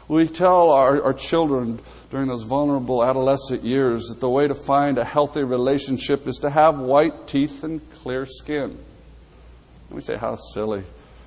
We 0.07 0.27
tell 0.27 0.71
our, 0.71 1.01
our 1.03 1.13
children 1.13 1.79
during 2.09 2.27
those 2.27 2.43
vulnerable 2.43 3.03
adolescent 3.03 3.63
years 3.63 4.07
that 4.07 4.19
the 4.19 4.29
way 4.29 4.47
to 4.47 4.55
find 4.55 4.97
a 4.97 5.05
healthy 5.05 5.43
relationship 5.43 6.27
is 6.27 6.37
to 6.37 6.49
have 6.49 6.79
white 6.79 7.27
teeth 7.27 7.63
and 7.63 7.81
clear 7.95 8.25
skin. 8.25 8.63
And 8.71 9.95
we 9.95 10.01
say, 10.01 10.17
How 10.17 10.35
silly. 10.35 10.83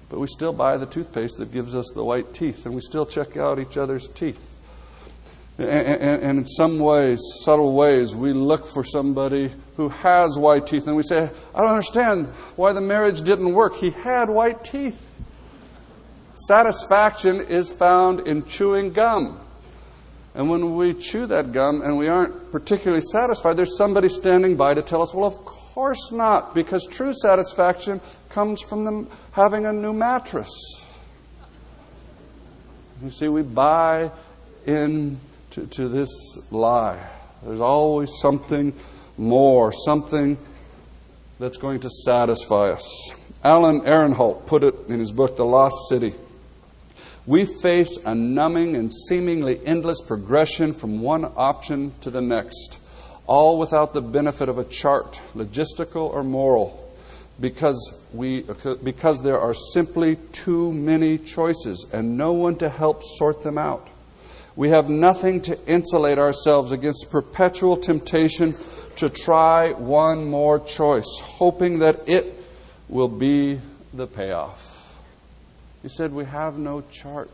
But 0.09 0.19
we 0.19 0.27
still 0.27 0.53
buy 0.53 0.77
the 0.77 0.87
toothpaste 0.87 1.39
that 1.39 1.53
gives 1.53 1.75
us 1.75 1.91
the 1.95 2.05
white 2.05 2.35
teeth, 2.35 2.67
and 2.67 2.75
we 2.75 2.81
still 2.81 3.07
check 3.07 3.37
out 3.37 3.59
each 3.59 3.79
other's 3.79 4.09
teeth. 4.09 4.49
And, 5.57 5.69
and, 5.69 6.23
and 6.23 6.39
in 6.39 6.45
some 6.45 6.79
ways, 6.79 7.21
subtle 7.43 7.75
ways, 7.75 8.15
we 8.15 8.33
look 8.33 8.67
for 8.67 8.85
somebody 8.85 9.53
who 9.77 9.89
has 9.89 10.39
white 10.39 10.67
teeth, 10.67 10.87
and 10.87 10.97
we 10.97 11.03
say, 11.03 11.31
I 11.55 11.61
don't 11.61 11.71
understand 11.71 12.27
why 12.57 12.73
the 12.73 12.81
marriage 12.81 13.23
didn't 13.23 13.55
work. 13.55 13.77
He 13.77 13.91
had 13.91 14.29
white 14.29 14.65
teeth. 14.65 15.01
Satisfaction 16.35 17.41
is 17.41 17.73
found 17.73 18.21
in 18.27 18.45
chewing 18.45 18.93
gum. 18.93 19.39
And 20.35 20.49
when 20.49 20.77
we 20.77 20.95
chew 20.95 21.27
that 21.27 21.53
gum 21.53 21.83
and 21.83 21.99
we 21.99 22.09
aren't 22.09 22.51
particularly 22.53 23.03
satisfied, 23.03 23.55
there's 23.55 23.77
somebody 23.77 24.09
standing 24.09 24.57
by 24.57 24.75
to 24.75 24.83
tell 24.83 25.03
us, 25.03 25.12
well, 25.12 25.27
of 25.27 25.37
course 25.45 26.11
not, 26.11 26.55
because 26.55 26.87
true 26.87 27.12
satisfaction 27.12 28.01
comes 28.31 28.62
from 28.62 28.85
them 28.85 29.09
having 29.33 29.67
a 29.67 29.73
new 29.73 29.93
mattress. 29.93 30.51
You 33.03 33.11
see, 33.11 33.29
we 33.29 33.43
buy 33.43 34.11
into 34.65 35.17
to 35.71 35.89
this 35.89 36.11
lie. 36.51 36.99
There's 37.43 37.61
always 37.61 38.11
something 38.21 38.73
more, 39.19 39.73
something 39.73 40.39
that's 41.39 41.59
going 41.59 41.81
to 41.81 41.91
satisfy 41.91 42.71
us. 42.71 43.15
Alan 43.45 43.81
Ehrenhalt 43.81 44.47
put 44.47 44.62
it 44.62 44.75
in 44.89 45.01
his 45.01 45.12
book, 45.12 45.37
The 45.37 45.45
Lost 45.45 45.77
City. 45.89 46.15
We 47.25 47.45
face 47.45 47.99
a 48.05 48.17
numbing 48.17 48.75
and 48.75 48.93
seemingly 48.93 49.64
endless 49.64 50.00
progression 50.00 50.73
from 50.73 51.00
one 51.00 51.25
option 51.37 51.93
to 52.00 52.11
the 52.11 52.21
next, 52.21 52.81
all 53.26 53.59
without 53.59 53.95
the 53.95 54.02
benefit 54.02 54.49
of 54.49 54.59
a 54.59 54.64
chart, 54.64 55.21
logistical 55.37 56.11
or 56.11 56.25
moral, 56.25 56.93
because, 57.41 58.05
we, 58.12 58.45
because 58.83 59.23
there 59.23 59.38
are 59.38 59.55
simply 59.55 60.17
too 60.33 60.73
many 60.73 61.17
choices 61.17 61.87
and 61.93 62.19
no 62.19 62.33
one 62.33 62.57
to 62.57 62.69
help 62.69 63.05
sort 63.05 63.45
them 63.45 63.57
out. 63.57 63.88
We 64.57 64.71
have 64.71 64.91
nothing 64.91 65.43
to 65.43 65.57
insulate 65.67 66.19
ourselves 66.19 66.73
against 66.73 67.12
perpetual 67.12 67.76
temptation 67.76 68.55
to 68.97 69.09
try 69.09 69.73
one 69.73 70.25
more 70.25 70.59
choice, 70.59 71.21
hoping 71.23 71.79
that 71.79 72.09
it 72.09 72.26
will 72.88 73.09
be 73.09 73.61
the 73.95 74.09
payoff. 74.09 74.72
He 75.83 75.89
said, 75.89 76.12
We 76.12 76.25
have 76.25 76.59
no 76.59 76.83
chart, 76.91 77.31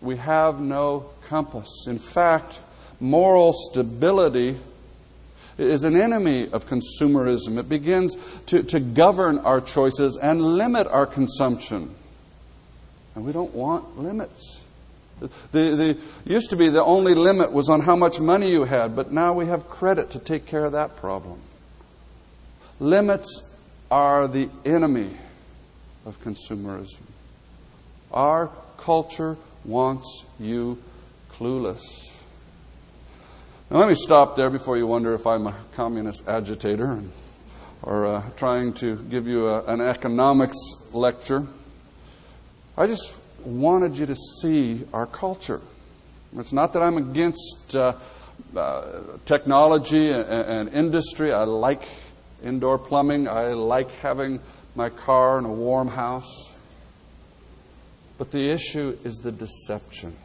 we 0.00 0.16
have 0.16 0.60
no 0.60 1.10
compass. 1.28 1.86
In 1.88 1.98
fact, 1.98 2.60
moral 3.00 3.52
stability 3.52 4.56
is 5.58 5.84
an 5.84 5.96
enemy 5.96 6.48
of 6.50 6.66
consumerism. 6.66 7.58
It 7.58 7.68
begins 7.68 8.14
to, 8.46 8.62
to 8.64 8.80
govern 8.80 9.38
our 9.38 9.60
choices 9.60 10.16
and 10.16 10.40
limit 10.40 10.86
our 10.86 11.06
consumption. 11.06 11.94
And 13.14 13.24
we 13.24 13.32
don't 13.32 13.54
want 13.54 13.98
limits. 13.98 14.62
The, 15.18 15.26
the, 15.50 15.98
used 16.26 16.50
to 16.50 16.56
be 16.56 16.68
the 16.68 16.84
only 16.84 17.14
limit 17.14 17.52
was 17.52 17.70
on 17.70 17.80
how 17.80 17.96
much 17.96 18.20
money 18.20 18.50
you 18.50 18.64
had, 18.64 18.94
but 18.94 19.12
now 19.12 19.32
we 19.32 19.46
have 19.46 19.66
credit 19.68 20.10
to 20.10 20.18
take 20.18 20.44
care 20.46 20.66
of 20.66 20.72
that 20.72 20.96
problem. 20.96 21.40
Limits 22.78 23.58
are 23.90 24.28
the 24.28 24.50
enemy 24.66 25.08
of 26.04 26.20
consumerism. 26.22 27.00
Our 28.12 28.50
culture 28.78 29.36
wants 29.64 30.26
you 30.38 30.78
clueless. 31.32 32.24
Now, 33.70 33.78
let 33.78 33.88
me 33.88 33.94
stop 33.94 34.36
there 34.36 34.48
before 34.48 34.76
you 34.76 34.86
wonder 34.86 35.12
if 35.14 35.26
I'm 35.26 35.46
a 35.46 35.54
communist 35.74 36.28
agitator 36.28 37.02
or 37.82 38.06
uh, 38.06 38.22
trying 38.36 38.72
to 38.74 38.96
give 38.96 39.26
you 39.26 39.48
a, 39.48 39.64
an 39.64 39.80
economics 39.80 40.56
lecture. 40.92 41.46
I 42.76 42.86
just 42.86 43.22
wanted 43.44 43.98
you 43.98 44.06
to 44.06 44.14
see 44.14 44.82
our 44.92 45.06
culture. 45.06 45.60
It's 46.36 46.52
not 46.52 46.72
that 46.74 46.82
I'm 46.82 46.96
against 46.96 47.74
uh, 47.74 47.94
uh, 48.56 49.02
technology 49.24 50.10
and, 50.10 50.28
and 50.28 50.68
industry. 50.72 51.32
I 51.32 51.44
like 51.44 51.82
indoor 52.44 52.78
plumbing, 52.78 53.28
I 53.28 53.48
like 53.54 53.90
having 53.96 54.40
my 54.74 54.90
car 54.90 55.38
in 55.38 55.44
a 55.44 55.52
warm 55.52 55.88
house. 55.88 56.55
But 58.18 58.30
the 58.30 58.50
issue 58.50 58.96
is 59.04 59.18
the 59.18 59.32
deception, 59.32 60.16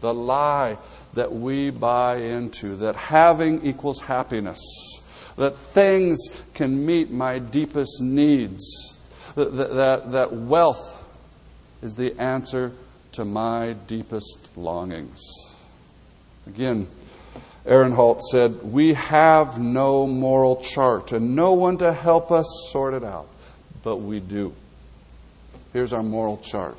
the 0.00 0.12
lie 0.12 0.78
that 1.14 1.32
we 1.32 1.70
buy 1.70 2.16
into 2.16 2.76
that 2.76 2.96
having 2.96 3.64
equals 3.64 4.00
happiness, 4.00 4.60
that 5.36 5.56
things 5.56 6.18
can 6.54 6.84
meet 6.84 7.10
my 7.10 7.38
deepest 7.38 8.00
needs, 8.00 9.00
that, 9.34 9.54
that, 9.56 10.12
that 10.12 10.32
wealth 10.32 10.98
is 11.80 11.94
the 11.94 12.18
answer 12.18 12.72
to 13.12 13.24
my 13.24 13.74
deepest 13.86 14.56
longings. 14.56 15.22
Again, 16.46 16.88
Ehrenhalt 17.64 18.20
said, 18.22 18.62
We 18.64 18.94
have 18.94 19.60
no 19.60 20.06
moral 20.06 20.56
chart 20.56 21.12
and 21.12 21.36
no 21.36 21.52
one 21.52 21.78
to 21.78 21.92
help 21.92 22.32
us 22.32 22.46
sort 22.72 22.94
it 22.94 23.04
out, 23.04 23.28
but 23.82 23.96
we 23.96 24.18
do. 24.18 24.52
Here's 25.72 25.92
our 25.92 26.02
moral 26.02 26.38
chart. 26.38 26.76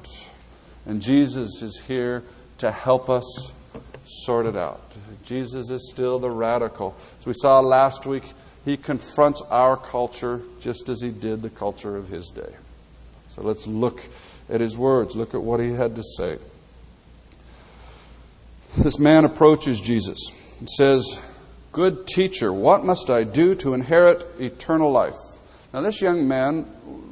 And 0.86 1.02
Jesus 1.02 1.62
is 1.62 1.82
here 1.88 2.24
to 2.60 2.72
help 2.72 3.10
us 3.10 3.52
sort 4.04 4.46
it 4.46 4.56
out. 4.56 4.82
Jesus 5.24 5.70
is 5.70 5.90
still 5.92 6.20
the 6.20 6.30
radical. 6.30 6.96
As 7.20 7.26
we 7.26 7.34
saw 7.34 7.60
last 7.62 8.06
week, 8.06 8.24
he 8.66 8.78
confronts 8.78 9.42
our 9.50 9.78
culture 9.78 10.42
just 10.60 10.90
as 10.90 11.02
he 11.02 11.10
did 11.10 11.42
the 11.42 11.50
culture 11.50 11.96
of 11.96 12.10
his 12.10 12.30
day. 12.30 12.54
So 13.30 13.42
let's 13.42 13.68
look 13.68 14.02
at 14.50 14.62
his 14.62 14.78
words, 14.78 15.16
look 15.16 15.34
at 15.34 15.42
what 15.42 15.60
he 15.60 15.72
had 15.72 15.96
to 15.96 16.04
say. 16.04 16.38
This 18.78 19.00
man 19.00 19.26
approaches 19.26 19.80
Jesus 19.80 20.20
and 20.60 20.70
says, 20.70 21.26
Good 21.72 22.06
teacher, 22.06 22.54
what 22.54 22.86
must 22.86 23.10
I 23.10 23.24
do 23.24 23.56
to 23.56 23.74
inherit 23.74 24.24
eternal 24.40 24.92
life? 24.92 25.18
Now, 25.74 25.82
this 25.82 26.02
young 26.02 26.28
man 26.28 26.68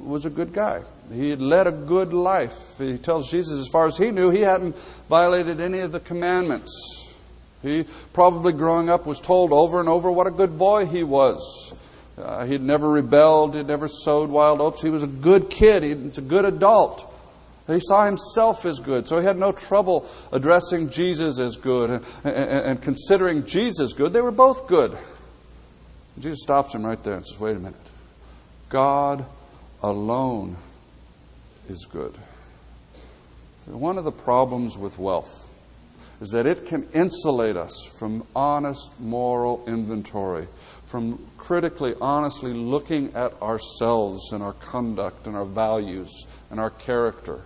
was 0.05 0.25
a 0.25 0.29
good 0.29 0.53
guy. 0.53 0.81
He 1.11 1.29
had 1.29 1.41
led 1.41 1.67
a 1.67 1.71
good 1.71 2.13
life. 2.13 2.77
He 2.77 2.97
tells 2.97 3.29
Jesus, 3.29 3.59
as 3.59 3.67
far 3.67 3.85
as 3.85 3.97
he 3.97 4.11
knew, 4.11 4.29
he 4.29 4.41
hadn't 4.41 4.75
violated 5.09 5.59
any 5.59 5.79
of 5.79 5.91
the 5.91 5.99
commandments. 5.99 7.15
He 7.61 7.85
probably 8.13 8.53
growing 8.53 8.89
up 8.89 9.05
was 9.05 9.19
told 9.19 9.51
over 9.51 9.79
and 9.79 9.89
over 9.89 10.11
what 10.11 10.27
a 10.27 10.31
good 10.31 10.57
boy 10.57 10.85
he 10.85 11.03
was. 11.03 11.75
Uh, 12.17 12.45
he'd 12.45 12.61
never 12.61 12.89
rebelled, 12.89 13.55
he'd 13.55 13.67
never 13.67 13.87
sowed 13.87 14.29
wild 14.29 14.61
oats. 14.61 14.81
He 14.81 14.89
was 14.89 15.03
a 15.03 15.07
good 15.07 15.49
kid, 15.49 15.83
he 15.83 15.93
was 15.93 16.17
a 16.17 16.21
good 16.21 16.45
adult. 16.45 17.07
He 17.67 17.79
saw 17.79 18.05
himself 18.05 18.65
as 18.65 18.79
good, 18.79 19.07
so 19.07 19.19
he 19.19 19.25
had 19.25 19.37
no 19.37 19.51
trouble 19.51 20.09
addressing 20.31 20.89
Jesus 20.89 21.39
as 21.39 21.55
good 21.57 21.89
and, 21.89 22.05
and, 22.23 22.65
and 22.65 22.81
considering 22.81 23.45
Jesus 23.45 23.93
good. 23.93 24.11
They 24.13 24.21
were 24.21 24.31
both 24.31 24.67
good. 24.67 24.97
Jesus 26.19 26.41
stops 26.41 26.73
him 26.73 26.85
right 26.85 27.01
there 27.03 27.13
and 27.13 27.25
says, 27.25 27.39
Wait 27.39 27.55
a 27.55 27.59
minute. 27.59 27.79
God 28.69 29.25
alone 29.81 30.57
is 31.71 31.87
good. 31.89 32.13
One 33.65 33.97
of 33.97 34.03
the 34.03 34.11
problems 34.11 34.77
with 34.77 34.99
wealth 34.99 35.47
is 36.19 36.29
that 36.31 36.45
it 36.45 36.67
can 36.67 36.87
insulate 36.93 37.55
us 37.55 37.85
from 37.97 38.23
honest 38.35 38.99
moral 38.99 39.63
inventory, 39.65 40.47
from 40.85 41.25
critically, 41.37 41.95
honestly 41.99 42.53
looking 42.53 43.15
at 43.15 43.41
ourselves 43.41 44.31
and 44.33 44.43
our 44.43 44.53
conduct 44.53 45.25
and 45.25 45.35
our 45.35 45.45
values 45.45 46.27
and 46.51 46.59
our 46.59 46.69
character. 46.69 47.39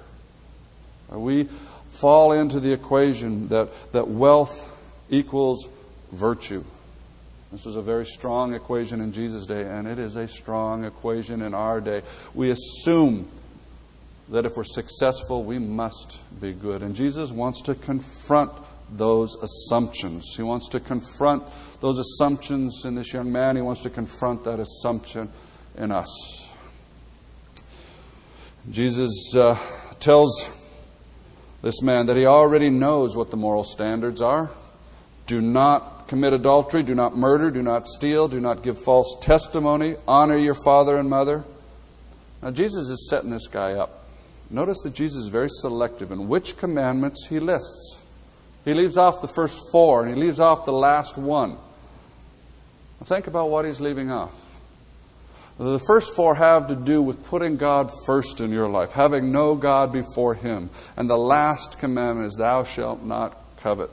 Uh, 1.14 1.20
we 1.20 1.44
fall 1.44 2.32
into 2.32 2.60
the 2.60 2.74
equation 2.74 3.48
that, 3.50 3.70
that 3.92 4.08
wealth 4.08 4.72
equals 5.10 5.70
virtue. 6.12 6.64
This 7.52 7.66
was 7.66 7.76
a 7.76 7.82
very 7.82 8.06
strong 8.06 8.54
equation 8.54 9.00
in 9.00 9.14
Jesus' 9.14 9.46
day, 9.46 9.62
and 9.62 9.88
it 9.88 10.00
is 10.00 10.16
a 10.16 10.28
strong 10.28 10.84
equation 10.84 11.42
in 11.42 11.54
our 11.54 11.80
day. 11.80 12.02
We 12.34 12.50
assume 12.50 13.30
that 14.30 14.46
if 14.46 14.58
we're 14.58 14.64
successful, 14.64 15.44
we 15.44 15.60
must 15.60 16.20
be 16.42 16.52
good. 16.52 16.82
And 16.82 16.96
Jesus 16.96 17.32
wants 17.32 17.62
to 17.64 17.76
confront 17.76 18.52
those 18.92 19.36
assumptions. 19.36 20.36
He 20.36 20.44
wants 20.44 20.70
to 20.70 20.80
confront 20.80 21.44
those 21.80 22.00
assumptions 22.00 22.86
in 22.86 22.96
this 22.96 23.14
young 23.14 23.32
man. 23.32 23.56
He 23.56 23.62
wants 23.62 23.82
to 23.84 23.90
confront 23.90 24.44
that 24.46 24.60
assumption 24.60 25.30
in 25.78 25.92
us. 25.92 26.54
Jesus 28.72 29.36
uh, 29.36 29.58
tells 30.00 30.62
this 31.62 31.82
man 31.82 32.08
that 32.08 32.18
he 32.18 32.26
already 32.26 32.70
knows 32.70 33.16
what 33.16 33.32
the 33.32 33.38
moral 33.38 33.64
standards 33.64 34.22
are. 34.22 34.50
Do 35.28 35.42
not 35.42 36.08
commit 36.08 36.34
adultery, 36.34 36.84
do 36.84 36.96
not 36.96 37.16
murder, 37.16 37.50
do 37.50 37.64
not 37.64 37.86
steal, 37.86 38.28
do 38.28 38.40
not 38.40 38.64
give 38.64 38.80
false 38.80 39.18
testimony, 39.22 39.96
honor 40.08 40.38
your 40.38 40.56
father 40.56 40.98
and 40.98 41.10
mother. 41.10 41.44
Now, 42.42 42.52
Jesus 42.52 42.90
is 42.90 43.08
setting 43.10 43.32
this 43.32 43.48
guy 43.48 43.74
up. 43.74 44.05
Notice 44.56 44.84
that 44.84 44.94
Jesus 44.94 45.24
is 45.24 45.28
very 45.28 45.50
selective 45.50 46.14
in 46.14 46.30
which 46.30 46.56
commandments 46.56 47.28
he 47.28 47.42
lists. 47.42 48.08
He 48.64 48.74
leaves 48.74 48.98
off 48.98 49.22
the 49.22 49.28
first 49.28 49.60
four 49.70 50.06
and 50.06 50.16
he 50.16 50.16
leaves 50.16 50.40
off 50.40 50.64
the 50.64 50.72
last 50.72 51.18
one. 51.18 51.50
Now 51.52 53.04
think 53.04 53.28
about 53.28 53.50
what 53.50 53.66
he's 53.66 53.82
leaving 53.82 54.12
off. 54.12 54.34
The 55.58 55.78
first 55.78 56.16
four 56.16 56.36
have 56.36 56.70
to 56.70 56.76
do 56.76 57.02
with 57.02 57.26
putting 57.26 57.58
God 57.58 57.92
first 58.06 58.40
in 58.40 58.52
your 58.52 58.70
life, 58.70 58.94
having 58.94 59.34
no 59.34 59.56
God 59.56 59.92
before 59.92 60.36
Him. 60.36 60.70
And 60.96 61.10
the 61.10 61.18
last 61.18 61.80
commandment 61.80 62.28
is, 62.28 62.36
Thou 62.36 62.64
shalt 62.64 63.04
not 63.04 63.38
covet. 63.58 63.90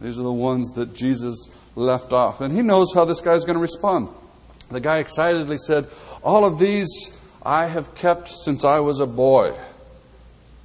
These 0.00 0.18
are 0.18 0.22
the 0.22 0.32
ones 0.32 0.72
that 0.72 0.94
Jesus 0.94 1.48
left 1.76 2.12
off. 2.12 2.40
And 2.42 2.54
He 2.54 2.60
knows 2.60 2.94
how 2.94 3.06
this 3.06 3.20
guy's 3.20 3.44
going 3.44 3.56
to 3.56 3.62
respond. 3.62 4.08
The 4.70 4.80
guy 4.80 4.98
excitedly 4.98 5.56
said, 5.56 5.86
All 6.22 6.44
of 6.44 6.58
these 6.58 7.19
I 7.42 7.66
have 7.66 7.94
kept 7.94 8.28
since 8.28 8.64
I 8.64 8.80
was 8.80 9.00
a 9.00 9.06
boy. 9.06 9.54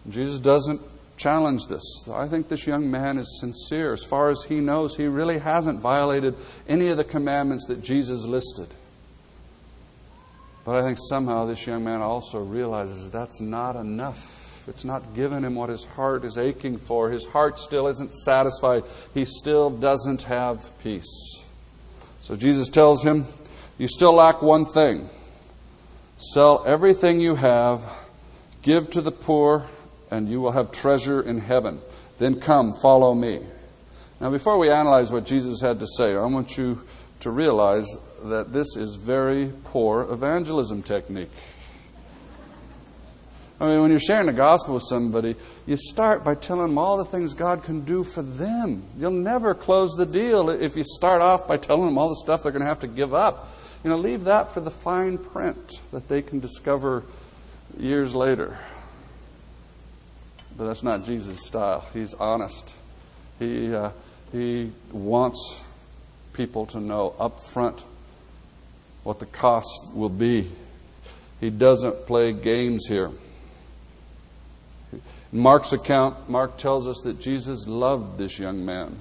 Jesus 0.10 0.40
doesn't 0.40 0.82
challenge 1.18 1.68
this. 1.68 2.08
I 2.12 2.28
think 2.28 2.50
this 2.50 2.68
young 2.68 2.92
man 2.92 3.18
is 3.18 3.40
sincere. 3.40 3.94
As 3.94 4.04
far 4.04 4.30
as 4.30 4.44
he 4.44 4.60
knows, 4.60 4.96
he 4.96 5.08
really 5.08 5.40
hasn't 5.40 5.80
violated 5.80 6.36
any 6.68 6.90
of 6.90 6.98
the 6.98 7.04
commandments 7.04 7.68
that 7.68 7.82
Jesus 7.82 8.26
listed. 8.26 8.68
But 10.66 10.76
I 10.76 10.82
think 10.82 10.98
somehow 11.10 11.46
this 11.46 11.66
young 11.66 11.84
man 11.84 12.02
also 12.02 12.44
realizes 12.44 13.12
that's 13.12 13.40
not 13.40 13.76
enough. 13.76 14.68
It's 14.68 14.84
not 14.84 15.14
given 15.14 15.46
him 15.46 15.54
what 15.56 15.70
his 15.70 15.86
heart 15.86 16.26
is 16.26 16.38
aching 16.38 16.78
for. 16.78 17.12
His 17.12 17.24
heart 17.24 17.60
still 17.60 17.88
isn't 17.88 18.14
satisfied. 18.14 18.84
He 19.14 19.26
still 19.26 19.70
doesn't 19.70 20.24
have 20.24 20.72
peace. 20.80 21.46
So 22.20 22.36
Jesus 22.36 22.70
tells 22.70 23.04
him, 23.04 23.26
You 23.78 23.88
still 23.88 24.14
lack 24.14 24.42
one 24.42 24.66
thing. 24.66 25.08
Sell 26.18 26.64
everything 26.66 27.20
you 27.20 27.36
have, 27.36 27.86
give 28.62 28.90
to 28.92 29.02
the 29.02 29.12
poor, 29.12 29.66
and 30.10 30.30
you 30.30 30.40
will 30.40 30.52
have 30.52 30.72
treasure 30.72 31.22
in 31.22 31.40
heaven. 31.40 31.80
Then 32.18 32.40
come, 32.40 32.74
follow 32.74 33.14
me. 33.14 33.42
Now, 34.22 34.32
before 34.32 34.58
we 34.58 34.72
analyze 34.72 35.12
what 35.12 35.26
Jesus 35.26 35.60
had 35.62 35.80
to 35.82 35.88
say, 35.88 36.16
I 36.16 36.26
want 36.26 36.58
you 36.58 36.82
to 37.20 37.30
realize 37.30 37.86
that 38.24 38.54
this 38.54 38.78
is 38.78 38.96
very 38.96 39.52
poor 39.66 40.10
evangelism 40.10 40.84
technique. 40.84 41.32
I 43.60 43.68
mean, 43.68 43.82
when 43.82 43.92
you're 43.92 44.00
sharing 44.00 44.28
the 44.28 44.34
gospel 44.34 44.76
with 44.76 44.84
somebody, 44.84 45.36
you 45.66 45.78
start 45.78 46.24
by 46.24 46.36
telling 46.36 46.68
them 46.68 46.78
all 46.78 46.98
the 46.98 47.06
things 47.06 47.34
God 47.34 47.64
can 47.64 47.82
do 47.82 48.04
for 48.04 48.22
them. 48.22 48.84
You'll 48.98 49.12
never 49.12 49.54
close 49.54 49.96
the 49.96 50.06
deal 50.06 50.50
if 50.50 50.76
you 50.76 50.84
start 50.84 51.22
off 51.22 51.48
by 51.48 51.58
telling 51.58 51.86
them 51.86 51.98
all 51.98 52.10
the 52.10 52.16
stuff 52.16 52.44
they're 52.44 52.52
going 52.52 52.64
to 52.64 52.68
have 52.68 52.82
to 52.82 52.88
give 52.88 53.14
up. 53.14 53.50
You 53.86 53.92
know, 53.92 53.98
leave 53.98 54.24
that 54.24 54.52
for 54.52 54.62
the 54.62 54.72
fine 54.72 55.20
print 55.20 55.80
that 55.92 56.08
they 56.08 56.24
can 56.24 56.40
discover 56.40 57.04
years 57.78 58.16
later. 58.16 58.58
But 60.58 60.66
that's 60.66 60.82
not 60.82 61.06
Jesus' 61.06 61.46
style. 61.46 61.86
He's 61.94 62.16
honest. 62.16 62.74
He, 63.38 63.76
uh, 63.76 63.92
he 64.32 64.72
wants 64.92 65.64
people 66.34 66.66
to 66.66 66.80
know 66.80 67.14
up 67.20 67.40
front 67.40 67.84
what 69.04 69.20
the 69.20 69.28
cost 69.28 69.94
will 69.94 70.10
be. 70.10 70.50
He 71.40 71.52
doesn't 71.52 72.08
play 72.08 72.34
games 72.34 72.88
here. 72.88 73.12
In 75.32 75.40
Mark's 75.40 75.74
account, 75.74 76.28
Mark 76.28 76.58
tells 76.58 76.88
us 76.88 77.02
that 77.02 77.22
Jesus 77.22 77.68
loved 77.68 78.18
this 78.18 78.40
young 78.40 78.66
man. 78.66 79.00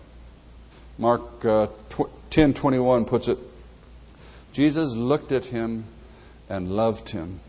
Mark 0.98 1.22
uh, 1.42 1.68
10:21 2.28 3.06
puts 3.06 3.28
it 3.28 3.38
Jesus 4.54 4.94
looked 4.94 5.32
at 5.32 5.46
him 5.46 5.84
and 6.48 6.70
loved 6.70 7.10
him 7.10 7.40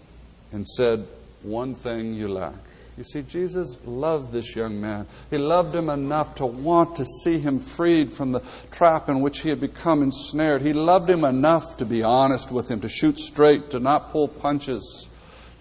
and 0.51 0.67
said, 0.67 1.05
One 1.43 1.75
thing 1.75 2.15
you 2.15 2.27
lack. 2.27 2.55
You 2.97 3.03
see, 3.03 3.21
Jesus 3.21 3.77
loved 3.85 4.31
this 4.31 4.55
young 4.55 4.81
man. 4.81 5.05
He 5.29 5.37
loved 5.37 5.75
him 5.75 5.89
enough 5.89 6.35
to 6.35 6.47
want 6.47 6.95
to 6.95 7.05
see 7.05 7.39
him 7.39 7.59
freed 7.59 8.11
from 8.11 8.31
the 8.31 8.41
trap 8.71 9.07
in 9.07 9.21
which 9.21 9.41
he 9.41 9.49
had 9.49 9.61
become 9.61 10.01
ensnared. 10.01 10.63
He 10.63 10.73
loved 10.73 11.07
him 11.09 11.23
enough 11.25 11.77
to 11.77 11.85
be 11.85 12.01
honest 12.01 12.51
with 12.51 12.71
him, 12.71 12.81
to 12.81 12.89
shoot 12.89 13.19
straight, 13.19 13.69
to 13.69 13.79
not 13.79 14.11
pull 14.11 14.27
punches. 14.27 15.09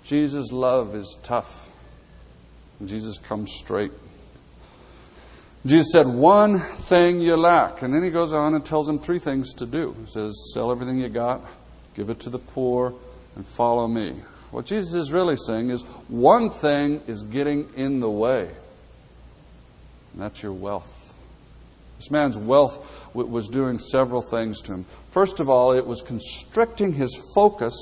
Jesus' 0.04 0.50
love 0.50 0.94
is 0.94 1.18
tough. 1.24 1.68
Jesus 2.86 3.18
comes 3.18 3.52
straight. 3.52 3.92
Jesus 5.66 5.92
said, 5.92 6.06
One 6.06 6.58
thing 6.58 7.20
you 7.20 7.36
lack. 7.36 7.82
And 7.82 7.94
then 7.94 8.02
he 8.02 8.10
goes 8.10 8.32
on 8.32 8.54
and 8.54 8.64
tells 8.64 8.88
him 8.88 8.98
three 8.98 9.18
things 9.18 9.54
to 9.54 9.66
do. 9.66 9.96
He 10.00 10.06
says, 10.06 10.52
Sell 10.52 10.70
everything 10.70 10.98
you 10.98 11.08
got, 11.08 11.40
give 11.94 12.10
it 12.10 12.20
to 12.20 12.30
the 12.30 12.38
poor, 12.38 12.92
and 13.34 13.46
follow 13.46 13.88
me. 13.88 14.14
What 14.50 14.66
Jesus 14.66 14.94
is 14.94 15.12
really 15.12 15.36
saying 15.36 15.70
is 15.70 15.82
one 16.08 16.50
thing 16.50 17.00
is 17.06 17.22
getting 17.22 17.68
in 17.76 18.00
the 18.00 18.10
way, 18.10 18.42
and 20.12 20.22
that's 20.22 20.42
your 20.42 20.52
wealth. 20.52 21.00
This 21.96 22.10
man's 22.10 22.36
wealth 22.36 23.14
was 23.14 23.48
doing 23.48 23.78
several 23.78 24.20
things 24.20 24.60
to 24.62 24.74
him. 24.74 24.84
First 25.10 25.40
of 25.40 25.48
all, 25.48 25.72
it 25.72 25.86
was 25.86 26.02
constricting 26.02 26.92
his 26.92 27.32
focus 27.34 27.74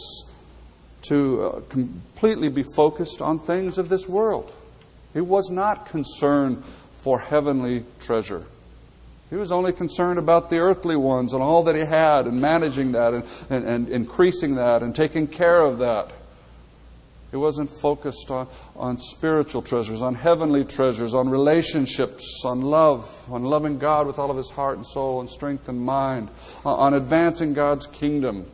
to 1.03 1.43
uh, 1.43 1.61
completely 1.63 2.49
be 2.49 2.63
focused 2.63 3.21
on 3.21 3.39
things 3.39 3.79
of 3.79 3.89
this 3.89 4.09
world. 4.09 4.53
He 5.13 5.21
was 5.21 5.51
not 5.51 5.87
concerned 5.87 6.63
for 7.03 7.19
heavenly 7.19 7.85
treasure. 8.01 8.45
He 9.29 9.37
was 9.37 9.51
only 9.51 9.73
concerned 9.73 10.19
about 10.19 10.51
the 10.51 10.59
earthly 10.59 10.95
ones 10.95 11.33
and 11.33 11.43
all 11.43 11.65
that 11.65 11.75
he 11.75 11.85
had 11.85 12.27
and 12.27 12.41
managing 12.41 12.93
that 12.93 13.15
and, 13.15 13.25
and, 13.51 13.65
and 13.67 13.89
increasing 13.89 14.55
that 14.55 14.83
and 14.83 14.95
taking 14.95 15.27
care 15.27 15.63
of 15.63 15.79
that. 15.79 16.13
He 17.31 17.39
wasn't 17.39 17.71
focused 17.71 18.31
on, 18.31 18.47
on 18.77 18.99
spiritual 18.99 19.63
treasures, 19.63 20.03
on 20.03 20.15
heavenly 20.15 20.65
treasures, 20.65 21.15
on 21.15 21.31
relationships, 21.31 22.43
on 22.45 22.61
love, 22.61 23.27
on 23.33 23.43
loving 23.43 23.79
God 23.79 24.07
with 24.07 24.19
all 24.19 24.31
of 24.31 24.37
his 24.37 24.51
heart 24.51 24.77
and 24.77 24.87
soul 24.87 25.19
and 25.21 25.31
strength 25.31 25.69
and 25.69 25.81
mind, 25.81 26.29
on 26.65 26.93
advancing 26.93 27.55
God's 27.55 27.87
kingdom. 27.87 28.45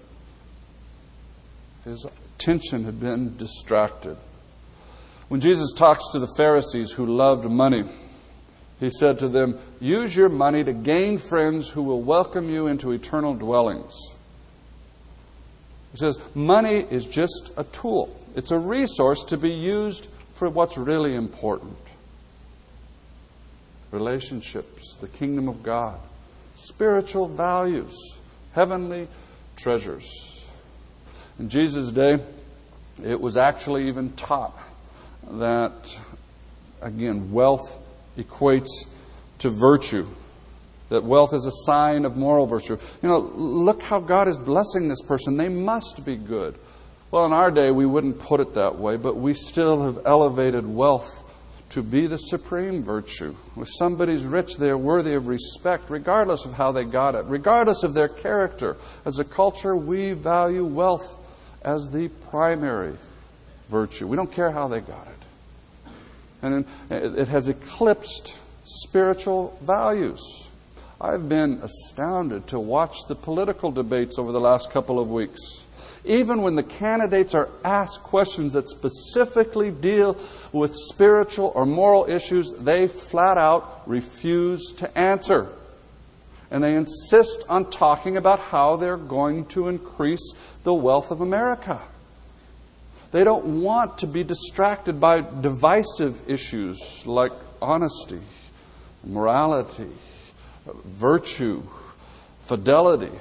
His 1.84 2.06
attention 2.36 2.84
had 2.84 3.00
been 3.00 3.36
distracted. 3.36 4.16
When 5.26 5.40
Jesus 5.40 5.72
talks 5.72 6.12
to 6.12 6.20
the 6.20 6.32
Pharisees 6.36 6.92
who 6.92 7.04
loved 7.04 7.50
money, 7.50 7.82
he 8.80 8.90
said 8.90 9.18
to 9.18 9.28
them, 9.28 9.58
Use 9.80 10.16
your 10.16 10.28
money 10.28 10.62
to 10.64 10.72
gain 10.72 11.18
friends 11.18 11.70
who 11.70 11.82
will 11.82 12.02
welcome 12.02 12.48
you 12.48 12.66
into 12.66 12.92
eternal 12.92 13.34
dwellings. 13.34 13.94
He 15.92 15.98
says, 15.98 16.18
Money 16.34 16.86
is 16.90 17.06
just 17.06 17.52
a 17.56 17.64
tool, 17.64 18.14
it's 18.36 18.50
a 18.50 18.58
resource 18.58 19.24
to 19.24 19.36
be 19.36 19.50
used 19.50 20.06
for 20.34 20.48
what's 20.48 20.78
really 20.78 21.14
important 21.14 21.76
relationships, 23.90 24.96
the 25.00 25.08
kingdom 25.08 25.48
of 25.48 25.62
God, 25.62 25.98
spiritual 26.52 27.26
values, 27.26 27.96
heavenly 28.52 29.08
treasures. 29.56 30.50
In 31.38 31.48
Jesus' 31.48 31.90
day, 31.90 32.18
it 33.02 33.20
was 33.20 33.36
actually 33.36 33.88
even 33.88 34.12
taught 34.12 34.58
that, 35.32 35.98
again, 36.82 37.32
wealth 37.32 37.78
equates 38.18 38.68
to 39.38 39.50
virtue. 39.50 40.06
That 40.90 41.04
wealth 41.04 41.34
is 41.34 41.46
a 41.46 41.66
sign 41.66 42.04
of 42.04 42.16
moral 42.16 42.46
virtue. 42.46 42.76
You 43.02 43.08
know, 43.08 43.18
look 43.18 43.82
how 43.82 44.00
God 44.00 44.26
is 44.26 44.36
blessing 44.36 44.88
this 44.88 45.02
person. 45.02 45.36
They 45.36 45.48
must 45.48 46.04
be 46.04 46.16
good. 46.16 46.54
Well, 47.10 47.26
in 47.26 47.32
our 47.32 47.50
day, 47.50 47.70
we 47.70 47.86
wouldn't 47.86 48.18
put 48.18 48.40
it 48.40 48.54
that 48.54 48.78
way, 48.78 48.96
but 48.96 49.16
we 49.16 49.34
still 49.34 49.84
have 49.84 50.00
elevated 50.04 50.66
wealth 50.66 51.24
to 51.70 51.82
be 51.82 52.06
the 52.06 52.16
supreme 52.16 52.82
virtue. 52.82 53.34
If 53.58 53.68
somebody's 53.78 54.24
rich, 54.24 54.56
they're 54.56 54.78
worthy 54.78 55.14
of 55.14 55.26
respect, 55.26 55.90
regardless 55.90 56.46
of 56.46 56.54
how 56.54 56.72
they 56.72 56.84
got 56.84 57.14
it, 57.14 57.26
regardless 57.26 57.82
of 57.82 57.92
their 57.92 58.08
character. 58.08 58.78
As 59.04 59.18
a 59.18 59.24
culture, 59.24 59.76
we 59.76 60.12
value 60.12 60.64
wealth 60.64 61.16
as 61.62 61.90
the 61.90 62.08
primary 62.30 62.94
virtue. 63.68 64.06
We 64.06 64.16
don't 64.16 64.32
care 64.32 64.50
how 64.50 64.68
they 64.68 64.80
got 64.80 65.06
it 65.08 65.17
and 66.42 66.64
it 66.90 67.28
has 67.28 67.48
eclipsed 67.48 68.38
spiritual 68.64 69.56
values. 69.62 70.48
I've 71.00 71.28
been 71.28 71.60
astounded 71.62 72.48
to 72.48 72.58
watch 72.58 73.06
the 73.06 73.14
political 73.14 73.70
debates 73.70 74.18
over 74.18 74.32
the 74.32 74.40
last 74.40 74.70
couple 74.70 74.98
of 74.98 75.10
weeks. 75.10 75.64
Even 76.04 76.42
when 76.42 76.54
the 76.54 76.62
candidates 76.62 77.34
are 77.34 77.48
asked 77.64 78.02
questions 78.02 78.54
that 78.54 78.68
specifically 78.68 79.70
deal 79.70 80.16
with 80.52 80.74
spiritual 80.74 81.52
or 81.54 81.66
moral 81.66 82.08
issues, 82.08 82.52
they 82.52 82.88
flat 82.88 83.36
out 83.36 83.82
refuse 83.86 84.72
to 84.78 84.98
answer. 84.98 85.48
And 86.50 86.64
they 86.64 86.74
insist 86.74 87.44
on 87.48 87.70
talking 87.70 88.16
about 88.16 88.40
how 88.40 88.76
they're 88.76 88.96
going 88.96 89.46
to 89.46 89.68
increase 89.68 90.32
the 90.64 90.72
wealth 90.72 91.10
of 91.10 91.20
America. 91.20 91.80
They 93.10 93.24
don't 93.24 93.62
want 93.62 93.98
to 93.98 94.06
be 94.06 94.22
distracted 94.22 95.00
by 95.00 95.22
divisive 95.22 96.28
issues 96.28 97.06
like 97.06 97.32
honesty, 97.60 98.20
morality, 99.04 99.90
virtue, 100.84 101.62
fidelity. 102.40 103.12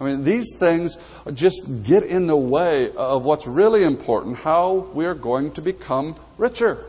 I 0.00 0.04
mean, 0.04 0.24
these 0.24 0.56
things 0.58 0.96
just 1.34 1.84
get 1.84 2.04
in 2.04 2.26
the 2.26 2.36
way 2.36 2.90
of 2.92 3.26
what's 3.26 3.46
really 3.46 3.84
important 3.84 4.38
how 4.38 4.88
we're 4.94 5.14
going 5.14 5.52
to 5.52 5.60
become 5.60 6.16
richer. 6.38 6.82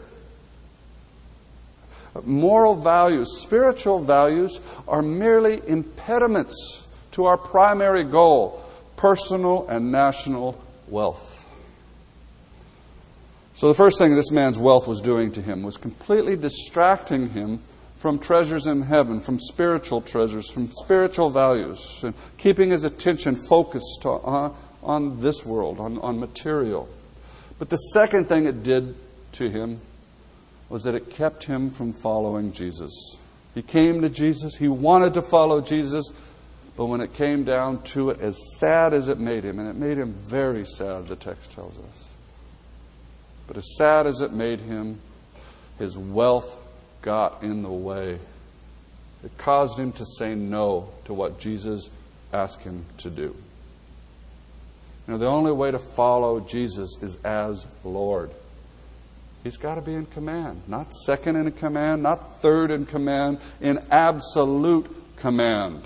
Moral 2.23 2.75
values, 2.75 3.41
spiritual 3.41 3.99
values, 3.99 4.61
are 4.87 5.01
merely 5.01 5.61
impediments 5.67 6.87
to 7.11 7.25
our 7.25 7.37
primary 7.37 8.03
goal 8.05 8.63
personal 8.95 9.67
and 9.67 9.91
national 9.91 10.61
wealth. 10.87 11.40
So, 13.61 13.67
the 13.67 13.75
first 13.75 13.99
thing 13.99 14.15
this 14.15 14.31
man's 14.31 14.57
wealth 14.57 14.87
was 14.87 15.01
doing 15.01 15.31
to 15.33 15.39
him 15.39 15.61
was 15.61 15.77
completely 15.77 16.35
distracting 16.35 17.29
him 17.29 17.59
from 17.95 18.17
treasures 18.17 18.65
in 18.65 18.81
heaven, 18.81 19.19
from 19.19 19.39
spiritual 19.39 20.01
treasures, 20.01 20.49
from 20.49 20.71
spiritual 20.71 21.29
values, 21.29 22.03
and 22.03 22.15
keeping 22.39 22.71
his 22.71 22.85
attention 22.85 23.35
focused 23.35 24.03
on, 24.03 24.49
uh, 24.51 24.55
on 24.81 25.19
this 25.19 25.45
world, 25.45 25.79
on, 25.79 25.99
on 25.99 26.19
material. 26.19 26.89
But 27.59 27.69
the 27.69 27.75
second 27.75 28.25
thing 28.25 28.47
it 28.47 28.63
did 28.63 28.95
to 29.33 29.47
him 29.47 29.79
was 30.67 30.81
that 30.85 30.95
it 30.95 31.11
kept 31.11 31.43
him 31.43 31.69
from 31.69 31.93
following 31.93 32.53
Jesus. 32.53 33.19
He 33.53 33.61
came 33.61 34.01
to 34.01 34.09
Jesus, 34.09 34.55
he 34.55 34.69
wanted 34.69 35.13
to 35.13 35.21
follow 35.21 35.61
Jesus, 35.61 36.09
but 36.75 36.87
when 36.87 36.99
it 36.99 37.13
came 37.13 37.43
down 37.43 37.83
to 37.83 38.09
it, 38.09 38.21
as 38.21 38.39
sad 38.57 38.95
as 38.95 39.07
it 39.07 39.19
made 39.19 39.43
him, 39.43 39.59
and 39.59 39.69
it 39.69 39.75
made 39.75 39.99
him 39.99 40.13
very 40.13 40.65
sad, 40.65 41.07
the 41.07 41.15
text 41.15 41.51
tells 41.51 41.77
us. 41.77 42.10
But 43.51 43.57
as 43.57 43.75
sad 43.75 44.07
as 44.07 44.21
it 44.21 44.31
made 44.31 44.61
him, 44.61 44.97
his 45.77 45.97
wealth 45.97 46.57
got 47.01 47.43
in 47.43 47.63
the 47.63 47.69
way. 47.69 48.17
It 49.25 49.37
caused 49.37 49.77
him 49.77 49.91
to 49.91 50.05
say 50.05 50.35
no 50.35 50.87
to 51.03 51.13
what 51.13 51.37
Jesus 51.37 51.89
asked 52.31 52.61
him 52.61 52.85
to 52.99 53.09
do. 53.09 53.23
You 53.23 53.35
know, 55.05 55.17
the 55.17 55.27
only 55.27 55.51
way 55.51 55.69
to 55.69 55.79
follow 55.79 56.39
Jesus 56.39 56.95
is 57.01 57.17
as 57.25 57.67
Lord. 57.83 58.31
He's 59.43 59.57
got 59.57 59.75
to 59.75 59.81
be 59.81 59.95
in 59.95 60.05
command, 60.05 60.61
not 60.69 60.93
second 60.93 61.35
in 61.35 61.51
command, 61.51 62.03
not 62.03 62.41
third 62.41 62.71
in 62.71 62.85
command, 62.85 63.39
in 63.59 63.79
absolute 63.91 64.87
command. 65.17 65.83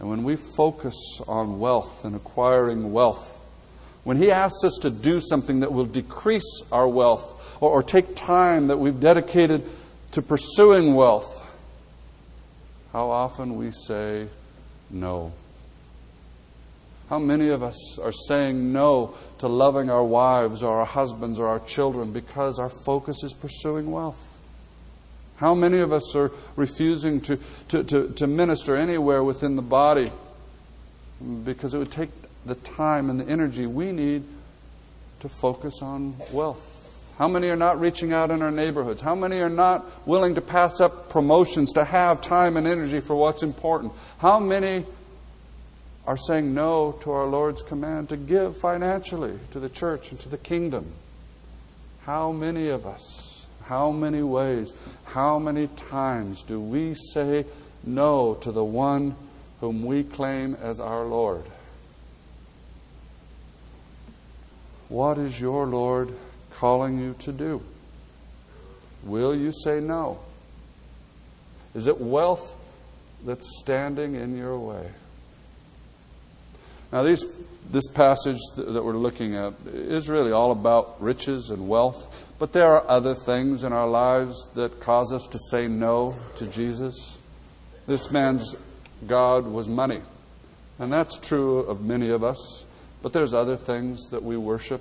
And 0.00 0.08
when 0.08 0.24
we 0.24 0.36
focus 0.36 1.20
on 1.28 1.60
wealth 1.60 2.06
and 2.06 2.16
acquiring 2.16 2.92
wealth, 2.94 3.38
when 4.04 4.16
He 4.16 4.30
asks 4.30 4.64
us 4.64 4.78
to 4.82 4.90
do 4.90 5.20
something 5.20 5.60
that 5.60 5.72
will 5.72 5.86
decrease 5.86 6.62
our 6.70 6.86
wealth, 6.86 7.58
or, 7.60 7.70
or 7.70 7.82
take 7.82 8.14
time 8.14 8.68
that 8.68 8.78
we've 8.78 9.00
dedicated 9.00 9.62
to 10.12 10.22
pursuing 10.22 10.94
wealth, 10.94 11.40
how 12.92 13.10
often 13.10 13.56
we 13.56 13.70
say 13.70 14.28
no. 14.90 15.32
How 17.10 17.18
many 17.18 17.48
of 17.48 17.62
us 17.62 17.98
are 17.98 18.12
saying 18.12 18.72
no 18.72 19.14
to 19.38 19.48
loving 19.48 19.90
our 19.90 20.04
wives 20.04 20.62
or 20.62 20.80
our 20.80 20.86
husbands 20.86 21.38
or 21.38 21.48
our 21.48 21.60
children 21.60 22.12
because 22.12 22.58
our 22.58 22.70
focus 22.70 23.22
is 23.22 23.34
pursuing 23.34 23.90
wealth? 23.90 24.40
How 25.36 25.54
many 25.54 25.80
of 25.80 25.92
us 25.92 26.14
are 26.14 26.30
refusing 26.56 27.20
to, 27.22 27.38
to, 27.68 27.84
to, 27.84 28.08
to, 28.12 28.26
minister 28.26 28.76
anywhere 28.76 29.22
within 29.22 29.56
the 29.56 29.62
body 29.62 30.12
because 31.44 31.74
it 31.74 31.78
would 31.78 31.90
take 31.90 32.10
the 32.46 32.54
time 32.54 33.10
and 33.10 33.18
the 33.18 33.28
energy 33.28 33.66
we 33.66 33.92
need 33.92 34.24
to 35.20 35.28
focus 35.28 35.80
on 35.82 36.14
wealth? 36.32 36.72
How 37.18 37.28
many 37.28 37.48
are 37.48 37.56
not 37.56 37.78
reaching 37.78 38.12
out 38.12 38.30
in 38.30 38.42
our 38.42 38.50
neighborhoods? 38.50 39.00
How 39.00 39.14
many 39.14 39.40
are 39.40 39.48
not 39.48 39.84
willing 40.06 40.34
to 40.34 40.40
pass 40.40 40.80
up 40.80 41.08
promotions 41.10 41.72
to 41.72 41.84
have 41.84 42.20
time 42.20 42.56
and 42.56 42.66
energy 42.66 43.00
for 43.00 43.14
what's 43.14 43.42
important? 43.42 43.92
How 44.18 44.40
many 44.40 44.84
are 46.06 46.16
saying 46.16 46.52
no 46.52 46.92
to 47.02 47.12
our 47.12 47.26
Lord's 47.26 47.62
command 47.62 48.08
to 48.08 48.16
give 48.16 48.56
financially 48.56 49.38
to 49.52 49.60
the 49.60 49.68
church 49.68 50.10
and 50.10 50.20
to 50.20 50.28
the 50.28 50.36
kingdom? 50.36 50.86
How 52.04 52.32
many 52.32 52.68
of 52.68 52.84
us, 52.84 53.46
how 53.64 53.92
many 53.92 54.22
ways, 54.22 54.74
how 55.06 55.38
many 55.38 55.68
times 55.68 56.42
do 56.42 56.60
we 56.60 56.94
say 56.94 57.46
no 57.84 58.34
to 58.34 58.50
the 58.52 58.64
one 58.64 59.14
whom 59.60 59.84
we 59.84 60.02
claim 60.02 60.56
as 60.56 60.80
our 60.80 61.04
Lord? 61.04 61.44
What 64.94 65.18
is 65.18 65.40
your 65.40 65.66
Lord 65.66 66.14
calling 66.50 67.00
you 67.00 67.16
to 67.18 67.32
do? 67.32 67.60
Will 69.02 69.34
you 69.34 69.50
say 69.50 69.80
no? 69.80 70.20
Is 71.74 71.88
it 71.88 72.00
wealth 72.00 72.54
that's 73.26 73.58
standing 73.58 74.14
in 74.14 74.36
your 74.36 74.56
way? 74.56 74.88
Now, 76.92 77.02
these, 77.02 77.24
this 77.72 77.88
passage 77.88 78.38
that 78.56 78.84
we're 78.84 78.96
looking 78.96 79.34
at 79.34 79.54
is 79.66 80.08
really 80.08 80.30
all 80.30 80.52
about 80.52 81.02
riches 81.02 81.50
and 81.50 81.68
wealth, 81.68 82.32
but 82.38 82.52
there 82.52 82.70
are 82.70 82.88
other 82.88 83.16
things 83.16 83.64
in 83.64 83.72
our 83.72 83.88
lives 83.88 84.48
that 84.54 84.78
cause 84.78 85.12
us 85.12 85.26
to 85.26 85.38
say 85.50 85.66
no 85.66 86.14
to 86.36 86.46
Jesus. 86.46 87.18
This 87.88 88.12
man's 88.12 88.54
God 89.08 89.44
was 89.44 89.66
money, 89.66 90.02
and 90.78 90.92
that's 90.92 91.18
true 91.18 91.58
of 91.62 91.84
many 91.84 92.10
of 92.10 92.22
us, 92.22 92.63
but 93.04 93.12
there's 93.12 93.34
other 93.34 93.56
things 93.56 94.08
that 94.10 94.24
we 94.24 94.36
worship 94.36 94.80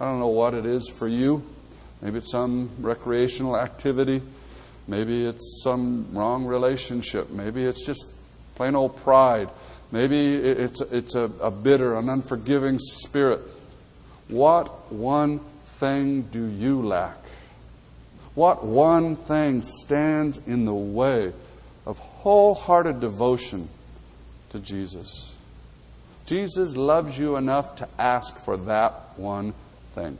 I 0.00 0.06
don't 0.06 0.18
know 0.18 0.28
what 0.28 0.54
it 0.54 0.66
is 0.66 0.88
for 0.88 1.06
you. 1.06 1.44
Maybe 2.02 2.18
it's 2.18 2.30
some 2.30 2.68
recreational 2.80 3.56
activity. 3.56 4.20
Maybe 4.88 5.24
it's 5.24 5.62
some 5.62 6.08
wrong 6.12 6.46
relationship. 6.46 7.30
Maybe 7.30 7.64
it's 7.64 7.86
just 7.86 8.16
plain 8.56 8.74
old 8.74 8.96
pride. 8.96 9.48
Maybe 9.92 10.34
it's, 10.34 10.80
it's 10.80 11.14
a, 11.14 11.30
a 11.40 11.50
bitter, 11.50 11.96
an 11.96 12.08
unforgiving 12.08 12.78
spirit. 12.78 13.40
What 14.28 14.92
one 14.92 15.38
thing 15.78 16.22
do 16.22 16.44
you 16.44 16.84
lack? 16.84 17.16
What 18.34 18.64
one 18.64 19.14
thing 19.14 19.62
stands 19.62 20.38
in 20.46 20.64
the 20.64 20.74
way 20.74 21.32
of 21.86 21.98
wholehearted 21.98 22.98
devotion 23.00 23.68
to 24.50 24.58
Jesus? 24.58 25.33
Jesus 26.26 26.76
loves 26.76 27.18
you 27.18 27.36
enough 27.36 27.76
to 27.76 27.88
ask 27.98 28.36
for 28.38 28.56
that 28.56 28.92
one 29.16 29.52
thing, 29.94 30.16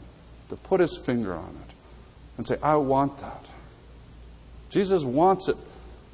to 0.51 0.57
put 0.57 0.81
his 0.81 0.99
finger 0.99 1.35
on 1.35 1.49
it 1.49 1.75
and 2.37 2.47
say, 2.47 2.57
I 2.63 2.77
want 2.77 3.19
that. 3.19 3.45
Jesus 4.71 5.05
wants 5.05 5.49
it 5.49 5.57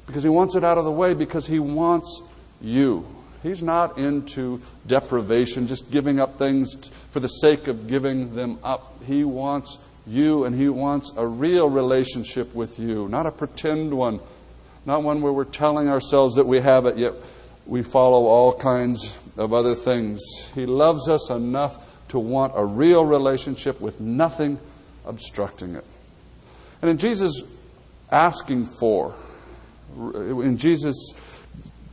because 0.05 0.23
he 0.23 0.29
wants 0.29 0.55
it 0.55 0.63
out 0.63 0.77
of 0.77 0.85
the 0.85 0.91
way 0.91 1.13
because 1.13 1.47
he 1.47 1.59
wants 1.59 2.21
you. 2.61 3.05
He's 3.43 3.63
not 3.63 3.97
into 3.97 4.61
deprivation, 4.85 5.67
just 5.67 5.91
giving 5.91 6.19
up 6.19 6.37
things 6.37 6.89
for 7.09 7.19
the 7.19 7.27
sake 7.27 7.67
of 7.67 7.87
giving 7.87 8.35
them 8.35 8.59
up. 8.63 9.03
He 9.03 9.23
wants 9.23 9.79
you 10.05 10.45
and 10.45 10.55
he 10.55 10.69
wants 10.69 11.11
a 11.17 11.25
real 11.25 11.69
relationship 11.69 12.53
with 12.53 12.79
you, 12.79 13.07
not 13.07 13.25
a 13.25 13.31
pretend 13.31 13.95
one, 13.95 14.19
not 14.85 15.03
one 15.03 15.21
where 15.21 15.33
we're 15.33 15.43
telling 15.43 15.89
ourselves 15.89 16.35
that 16.35 16.45
we 16.45 16.59
have 16.59 16.85
it, 16.85 16.97
yet 16.97 17.13
we 17.65 17.83
follow 17.83 18.25
all 18.25 18.53
kinds 18.53 19.17
of 19.37 19.53
other 19.53 19.75
things. 19.75 20.51
He 20.55 20.65
loves 20.65 21.07
us 21.07 21.29
enough 21.29 22.07
to 22.09 22.19
want 22.19 22.53
a 22.55 22.65
real 22.65 23.05
relationship 23.05 23.79
with 23.79 24.01
nothing 24.01 24.59
obstructing 25.05 25.75
it. 25.75 25.85
And 26.81 26.89
in 26.89 26.97
Jesus 26.97 27.55
asking 28.11 28.65
for, 28.65 29.15
in 29.95 30.57
Jesus 30.57 31.13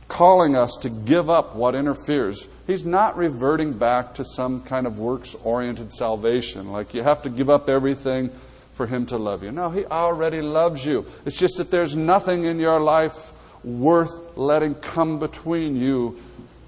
calling 0.07 0.55
us 0.55 0.75
to 0.81 0.89
give 0.89 1.29
up 1.29 1.55
what 1.55 1.75
interferes, 1.75 2.47
he's 2.67 2.85
not 2.85 3.15
reverting 3.15 3.73
back 3.73 4.15
to 4.15 4.25
some 4.25 4.61
kind 4.63 4.87
of 4.87 4.99
works 4.99 5.35
oriented 5.35 5.91
salvation, 5.91 6.71
like 6.71 6.93
you 6.93 7.03
have 7.03 7.21
to 7.21 7.29
give 7.29 7.49
up 7.49 7.69
everything 7.69 8.29
for 8.73 8.87
him 8.87 9.05
to 9.05 9.17
love 9.17 9.43
you. 9.43 9.51
No, 9.51 9.69
he 9.69 9.85
already 9.85 10.41
loves 10.41 10.85
you. 10.85 11.05
It's 11.25 11.37
just 11.37 11.57
that 11.57 11.69
there's 11.69 11.95
nothing 11.95 12.45
in 12.45 12.59
your 12.59 12.79
life 12.79 13.33
worth 13.63 14.37
letting 14.37 14.75
come 14.75 15.19
between 15.19 15.75
you 15.75 16.19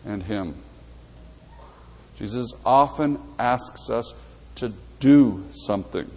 and 0.06 0.24
him. 0.24 0.56
Jesus 2.16 2.52
often 2.66 3.20
asks 3.40 3.90
us 3.90 4.14
to 4.56 4.72
do 5.00 5.44
something 5.50 6.10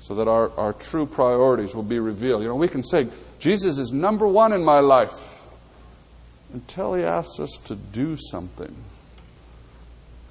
so 0.00 0.14
that 0.14 0.28
our, 0.28 0.50
our 0.58 0.72
true 0.72 1.06
priorities 1.06 1.74
will 1.74 1.82
be 1.82 1.98
revealed. 1.98 2.42
You 2.42 2.48
know, 2.48 2.54
we 2.54 2.68
can 2.68 2.82
say, 2.82 3.08
Jesus 3.38 3.78
is 3.78 3.92
number 3.92 4.26
one 4.26 4.52
in 4.52 4.64
my 4.64 4.80
life 4.80 5.44
until 6.52 6.94
he 6.94 7.02
asks 7.02 7.40
us 7.40 7.50
to 7.64 7.74
do 7.74 8.16
something. 8.16 8.74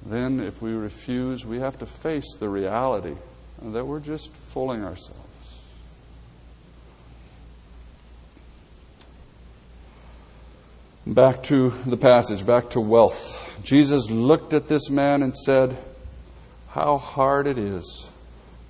Then, 0.06 0.40
if 0.40 0.62
we 0.62 0.72
refuse, 0.72 1.44
we 1.44 1.58
have 1.58 1.78
to 1.80 1.86
face 1.86 2.36
the 2.38 2.48
reality 2.48 3.16
that 3.60 3.84
we're 3.84 4.00
just 4.00 4.32
fooling 4.32 4.84
ourselves. 4.84 5.25
Back 11.06 11.44
to 11.44 11.70
the 11.86 11.96
passage, 11.96 12.44
back 12.44 12.70
to 12.70 12.80
wealth. 12.80 13.62
Jesus 13.62 14.10
looked 14.10 14.54
at 14.54 14.66
this 14.66 14.90
man 14.90 15.22
and 15.22 15.32
said, 15.36 15.76
How 16.70 16.98
hard 16.98 17.46
it 17.46 17.58
is 17.58 18.10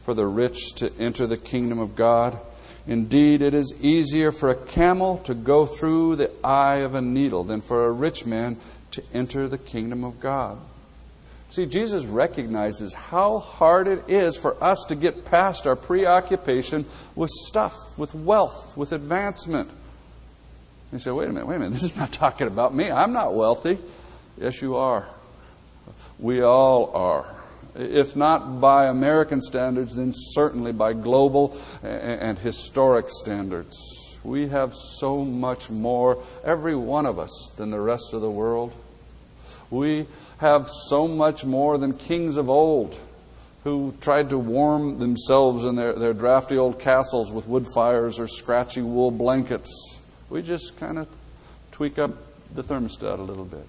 for 0.01 0.13
the 0.13 0.27
rich 0.27 0.75
to 0.75 0.93
enter 0.99 1.27
the 1.27 1.39
kingdom 1.39 1.79
of 1.79 1.97
God. 1.97 2.39
Indeed, 2.87 3.41
it 3.41 3.55
is 3.55 3.83
easier 3.83 4.33
for 4.33 4.51
a 4.51 4.55
camel 4.55 5.17
to 5.25 5.33
go 5.33 5.65
through 5.65 6.17
the 6.17 6.31
eye 6.45 6.77
of 6.77 6.95
a 6.95 7.01
needle 7.01 7.43
than 7.43 7.63
for 7.63 7.87
a 7.87 7.91
rich 7.91 8.27
man 8.27 8.59
to 8.91 9.03
enter 9.15 9.49
the 9.49 9.57
kingdom 9.57 10.05
of 10.05 10.21
God. 10.21 10.59
See, 11.49 11.65
Jesus 11.65 12.05
recognizes 12.05 12.93
how 12.93 13.39
hard 13.39 13.89
it 13.89 14.11
is 14.11 14.37
for 14.37 14.63
us 14.63 14.85
to 14.89 14.95
get 14.95 15.25
past 15.25 15.67
our 15.67 15.75
preoccupation 15.75 16.85
with 17.15 17.31
stuff, 17.31 17.99
with 17.99 18.15
wealth, 18.15 18.77
with 18.77 18.93
advancement. 18.93 19.71
You 20.97 21.01
say, 21.01 21.11
wait 21.11 21.29
a 21.29 21.33
minute, 21.33 21.47
wait 21.47 21.57
a 21.57 21.59
minute, 21.59 21.73
this 21.75 21.83
is 21.83 21.95
not 21.95 22.11
talking 22.11 22.47
about 22.47 22.75
me. 22.75 22.91
I'm 22.91 23.13
not 23.13 23.35
wealthy. 23.35 23.77
Yes, 24.39 24.63
you 24.63 24.77
are. 24.77 25.07
We 26.19 26.41
all 26.41 26.91
are. 26.95 27.35
If 27.75 28.17
not 28.17 28.63
by 28.63 28.87
American 28.87 29.43
standards, 29.43 29.95
then 29.95 30.15
certainly 30.15 30.73
by 30.73 30.95
global 30.95 31.61
and 31.83 32.39
historic 32.39 33.11
standards. 33.11 34.19
We 34.25 34.49
have 34.49 34.73
so 34.75 35.23
much 35.23 35.69
more, 35.69 36.25
every 36.43 36.75
one 36.75 37.05
of 37.05 37.19
us, 37.19 37.53
than 37.59 37.69
the 37.69 37.81
rest 37.81 38.15
of 38.15 38.23
the 38.23 38.31
world. 38.31 38.73
We 39.69 40.07
have 40.39 40.71
so 40.71 41.07
much 41.07 41.45
more 41.45 41.77
than 41.77 41.93
kings 41.93 42.39
of 42.39 42.49
old 42.49 42.99
who 43.65 43.95
tried 44.01 44.31
to 44.31 44.39
warm 44.39 44.99
themselves 44.99 45.67
in 45.67 45.77
their, 45.77 45.93
their 45.93 46.15
drafty 46.15 46.57
old 46.57 46.79
castles 46.79 47.31
with 47.31 47.47
wood 47.47 47.67
fires 47.75 48.19
or 48.19 48.27
scratchy 48.27 48.81
wool 48.81 49.11
blankets. 49.11 49.96
We 50.31 50.43
just 50.43 50.79
kind 50.79 50.99
of 50.99 51.09
tweak 51.73 51.99
up 51.99 52.11
the 52.55 52.63
thermostat 52.63 53.19
a 53.19 53.23
little 53.23 53.45
bit. 53.45 53.67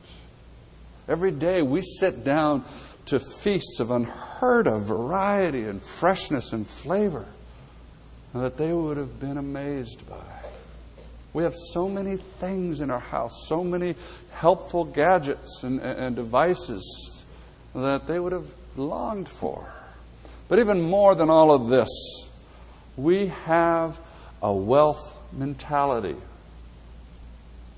Every 1.07 1.31
day 1.31 1.61
we 1.61 1.81
sit 1.81 2.23
down 2.23 2.65
to 3.05 3.19
feasts 3.19 3.79
of 3.79 3.91
unheard 3.91 4.67
of 4.67 4.83
variety 4.83 5.63
and 5.63 5.81
freshness 5.81 6.51
and 6.51 6.67
flavor 6.67 7.25
that 8.33 8.57
they 8.57 8.73
would 8.73 8.97
have 8.97 9.19
been 9.19 9.37
amazed 9.37 10.07
by. 10.09 10.15
We 11.33 11.43
have 11.43 11.55
so 11.55 11.87
many 11.87 12.17
things 12.17 12.81
in 12.81 12.89
our 12.89 12.99
house, 12.99 13.47
so 13.47 13.63
many 13.63 13.95
helpful 14.33 14.83
gadgets 14.83 15.63
and, 15.63 15.79
and 15.79 16.15
devices 16.15 17.25
that 17.73 18.07
they 18.07 18.19
would 18.19 18.33
have 18.33 18.53
longed 18.75 19.29
for. 19.29 19.71
But 20.47 20.59
even 20.59 20.81
more 20.81 21.15
than 21.15 21.29
all 21.29 21.51
of 21.51 21.67
this, 21.67 21.89
we 22.95 23.27
have 23.45 23.99
a 24.41 24.53
wealth 24.53 25.15
mentality. 25.31 26.15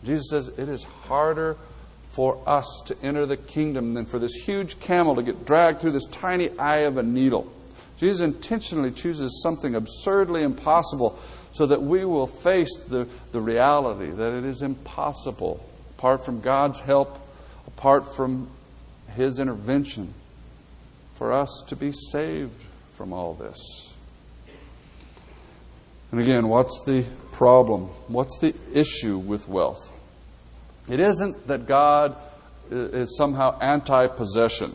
Jesus 0.03 0.29
says 0.29 0.47
it 0.59 0.69
is 0.69 0.83
harder 0.83 1.57
for 2.09 2.41
us 2.47 2.83
to 2.87 2.97
enter 3.03 3.25
the 3.25 3.37
kingdom 3.37 3.93
than 3.93 4.05
for 4.05 4.19
this 4.19 4.33
huge 4.33 4.79
camel 4.79 5.15
to 5.15 5.23
get 5.23 5.45
dragged 5.45 5.79
through 5.79 5.91
this 5.91 6.07
tiny 6.07 6.49
eye 6.57 6.79
of 6.79 6.97
a 6.97 7.03
needle. 7.03 7.51
Jesus 7.97 8.21
intentionally 8.21 8.91
chooses 8.91 9.41
something 9.43 9.75
absurdly 9.75 10.43
impossible 10.43 11.19
so 11.51 11.65
that 11.65 11.81
we 11.81 12.05
will 12.05 12.27
face 12.27 12.77
the, 12.87 13.07
the 13.31 13.41
reality 13.41 14.09
that 14.09 14.33
it 14.33 14.45
is 14.45 14.61
impossible, 14.61 15.63
apart 15.97 16.25
from 16.25 16.41
God's 16.41 16.79
help, 16.79 17.19
apart 17.67 18.15
from 18.15 18.49
His 19.15 19.37
intervention, 19.37 20.13
for 21.15 21.33
us 21.33 21.63
to 21.67 21.75
be 21.75 21.91
saved 21.91 22.65
from 22.93 23.11
all 23.11 23.33
this. 23.33 23.88
And 26.11 26.19
again, 26.19 26.47
what's 26.47 26.83
the 26.85 27.05
problem? 27.31 27.83
What's 28.07 28.37
the 28.39 28.55
issue 28.73 29.17
with 29.17 29.47
wealth? 29.47 29.95
It 30.89 30.99
isn't 30.99 31.47
that 31.47 31.67
God 31.67 32.15
uh, 32.71 32.75
is 32.75 33.15
somehow 33.15 33.59
anti 33.59 34.07
possession. 34.07 34.71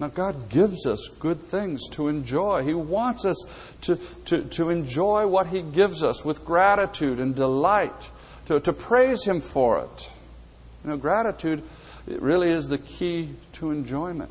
Now, 0.00 0.08
God 0.08 0.48
gives 0.48 0.86
us 0.86 1.08
good 1.18 1.40
things 1.40 1.88
to 1.90 2.06
enjoy. 2.06 2.62
He 2.62 2.74
wants 2.74 3.24
us 3.24 3.74
to, 3.80 3.96
to, 4.26 4.44
to 4.44 4.70
enjoy 4.70 5.26
what 5.26 5.48
He 5.48 5.62
gives 5.62 6.04
us 6.04 6.24
with 6.24 6.44
gratitude 6.44 7.18
and 7.18 7.34
delight, 7.34 8.08
to, 8.46 8.60
to 8.60 8.72
praise 8.72 9.24
Him 9.24 9.40
for 9.40 9.80
it. 9.80 10.10
You 10.84 10.90
know, 10.90 10.96
gratitude 10.96 11.64
it 12.08 12.22
really 12.22 12.50
is 12.50 12.68
the 12.68 12.78
key 12.78 13.30
to 13.54 13.70
enjoyment. 13.70 14.30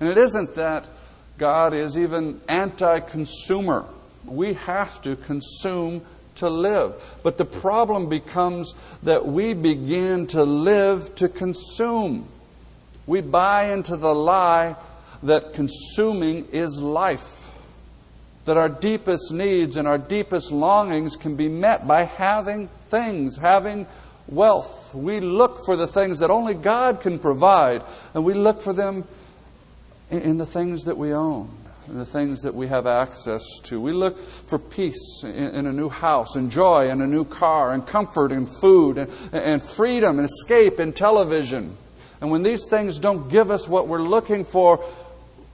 And 0.00 0.08
it 0.08 0.18
isn't 0.18 0.56
that 0.56 0.88
God 1.38 1.72
is 1.72 1.96
even 1.96 2.40
anti 2.48 3.00
consumer 3.00 3.86
we 4.30 4.54
have 4.54 5.00
to 5.02 5.16
consume 5.16 6.02
to 6.36 6.48
live. 6.48 7.18
But 7.22 7.38
the 7.38 7.44
problem 7.44 8.08
becomes 8.08 8.74
that 9.02 9.26
we 9.26 9.54
begin 9.54 10.26
to 10.28 10.44
live 10.44 11.14
to 11.16 11.28
consume. 11.28 12.28
We 13.06 13.20
buy 13.20 13.72
into 13.72 13.96
the 13.96 14.14
lie 14.14 14.76
that 15.22 15.54
consuming 15.54 16.46
is 16.52 16.80
life. 16.80 17.34
That 18.44 18.56
our 18.56 18.68
deepest 18.68 19.32
needs 19.32 19.76
and 19.76 19.88
our 19.88 19.98
deepest 19.98 20.52
longings 20.52 21.16
can 21.16 21.36
be 21.36 21.48
met 21.48 21.86
by 21.86 22.04
having 22.04 22.68
things, 22.88 23.36
having 23.36 23.86
wealth. 24.28 24.94
We 24.94 25.20
look 25.20 25.64
for 25.64 25.76
the 25.76 25.86
things 25.86 26.20
that 26.20 26.30
only 26.30 26.54
God 26.54 27.00
can 27.00 27.18
provide, 27.18 27.82
and 28.14 28.24
we 28.24 28.34
look 28.34 28.60
for 28.60 28.72
them 28.72 29.04
in 30.10 30.38
the 30.38 30.46
things 30.46 30.84
that 30.84 30.96
we 30.96 31.12
own 31.12 31.48
the 31.96 32.04
things 32.04 32.42
that 32.42 32.54
we 32.54 32.66
have 32.66 32.86
access 32.86 33.42
to. 33.64 33.80
We 33.80 33.92
look 33.92 34.18
for 34.18 34.58
peace 34.58 35.22
in, 35.24 35.66
a 35.66 35.72
new 35.72 35.88
house, 35.88 36.36
and 36.36 36.50
joy 36.50 36.90
in 36.90 37.00
a 37.00 37.06
new 37.06 37.24
car, 37.24 37.72
and 37.72 37.86
comfort 37.86 38.32
in 38.32 38.46
food, 38.46 38.98
and, 38.98 39.10
and 39.32 39.62
freedom 39.62 40.18
and 40.18 40.24
escape 40.24 40.80
in 40.80 40.92
television. 40.92 41.76
And 42.20 42.30
when 42.30 42.42
these 42.42 42.66
things 42.68 42.98
don't 42.98 43.30
give 43.30 43.50
us 43.50 43.68
what 43.68 43.88
we're 43.88 44.02
looking 44.02 44.44
for, 44.44 44.84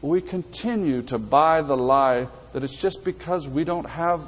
we 0.02 0.20
continue 0.20 1.02
to 1.02 1.18
buy 1.18 1.62
the 1.62 1.76
lie 1.76 2.28
that 2.52 2.64
it's 2.64 2.76
just 2.76 3.04
because 3.04 3.48
we 3.48 3.64
don't 3.64 3.88
have 3.88 4.20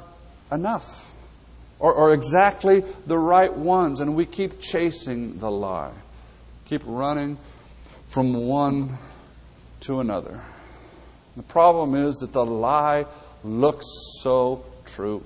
enough 0.51 1.13
or, 1.79 1.93
or 1.93 2.13
exactly 2.13 2.83
the 3.05 3.17
right 3.17 3.53
ones. 3.53 3.99
And 3.99 4.15
we 4.15 4.25
keep 4.25 4.59
chasing 4.59 5.39
the 5.39 5.51
lie, 5.51 5.93
keep 6.65 6.81
running 6.85 7.37
from 8.07 8.33
one 8.33 8.97
to 9.81 9.99
another. 9.99 10.41
The 11.35 11.43
problem 11.43 11.93
is 11.95 12.15
that 12.17 12.33
the 12.33 12.45
lie 12.45 13.05
looks 13.43 13.85
so 14.21 14.65
true. 14.85 15.23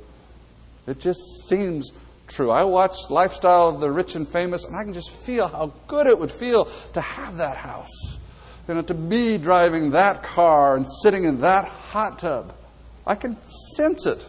It 0.87 0.99
just 0.99 1.47
seems 1.47 1.91
true. 2.27 2.51
I 2.51 2.63
watch 2.63 2.95
Lifestyle 3.09 3.69
of 3.69 3.79
the 3.79 3.91
Rich 3.91 4.15
and 4.15 4.27
Famous, 4.27 4.65
and 4.65 4.75
I 4.75 4.83
can 4.83 4.93
just 4.93 5.11
feel 5.11 5.47
how 5.47 5.71
good 5.87 6.07
it 6.07 6.19
would 6.19 6.31
feel 6.31 6.65
to 6.65 7.01
have 7.01 7.37
that 7.37 7.57
house. 7.57 8.19
You 8.67 8.75
know, 8.75 8.81
to 8.83 8.93
be 8.93 9.37
driving 9.37 9.91
that 9.91 10.23
car 10.23 10.75
and 10.75 10.85
sitting 10.87 11.23
in 11.23 11.41
that 11.41 11.65
hot 11.65 12.19
tub. 12.19 12.53
I 13.05 13.15
can 13.15 13.37
sense 13.75 14.05
it. 14.05 14.25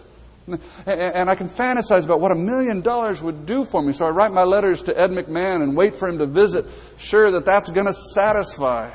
And 0.86 1.30
I 1.30 1.34
can 1.34 1.48
fantasize 1.48 2.04
about 2.04 2.20
what 2.20 2.32
a 2.32 2.36
million 2.36 2.80
dollars 2.80 3.22
would 3.22 3.46
do 3.46 3.64
for 3.64 3.80
me. 3.80 3.92
So 3.92 4.06
I 4.06 4.10
write 4.10 4.32
my 4.32 4.42
letters 4.42 4.82
to 4.84 4.98
Ed 4.98 5.10
McMahon 5.10 5.62
and 5.62 5.76
wait 5.76 5.94
for 5.94 6.08
him 6.08 6.18
to 6.18 6.26
visit, 6.26 6.64
sure 6.98 7.30
that 7.32 7.44
that's 7.44 7.70
going 7.70 7.86
to 7.86 7.92
satisfy. 7.92 8.90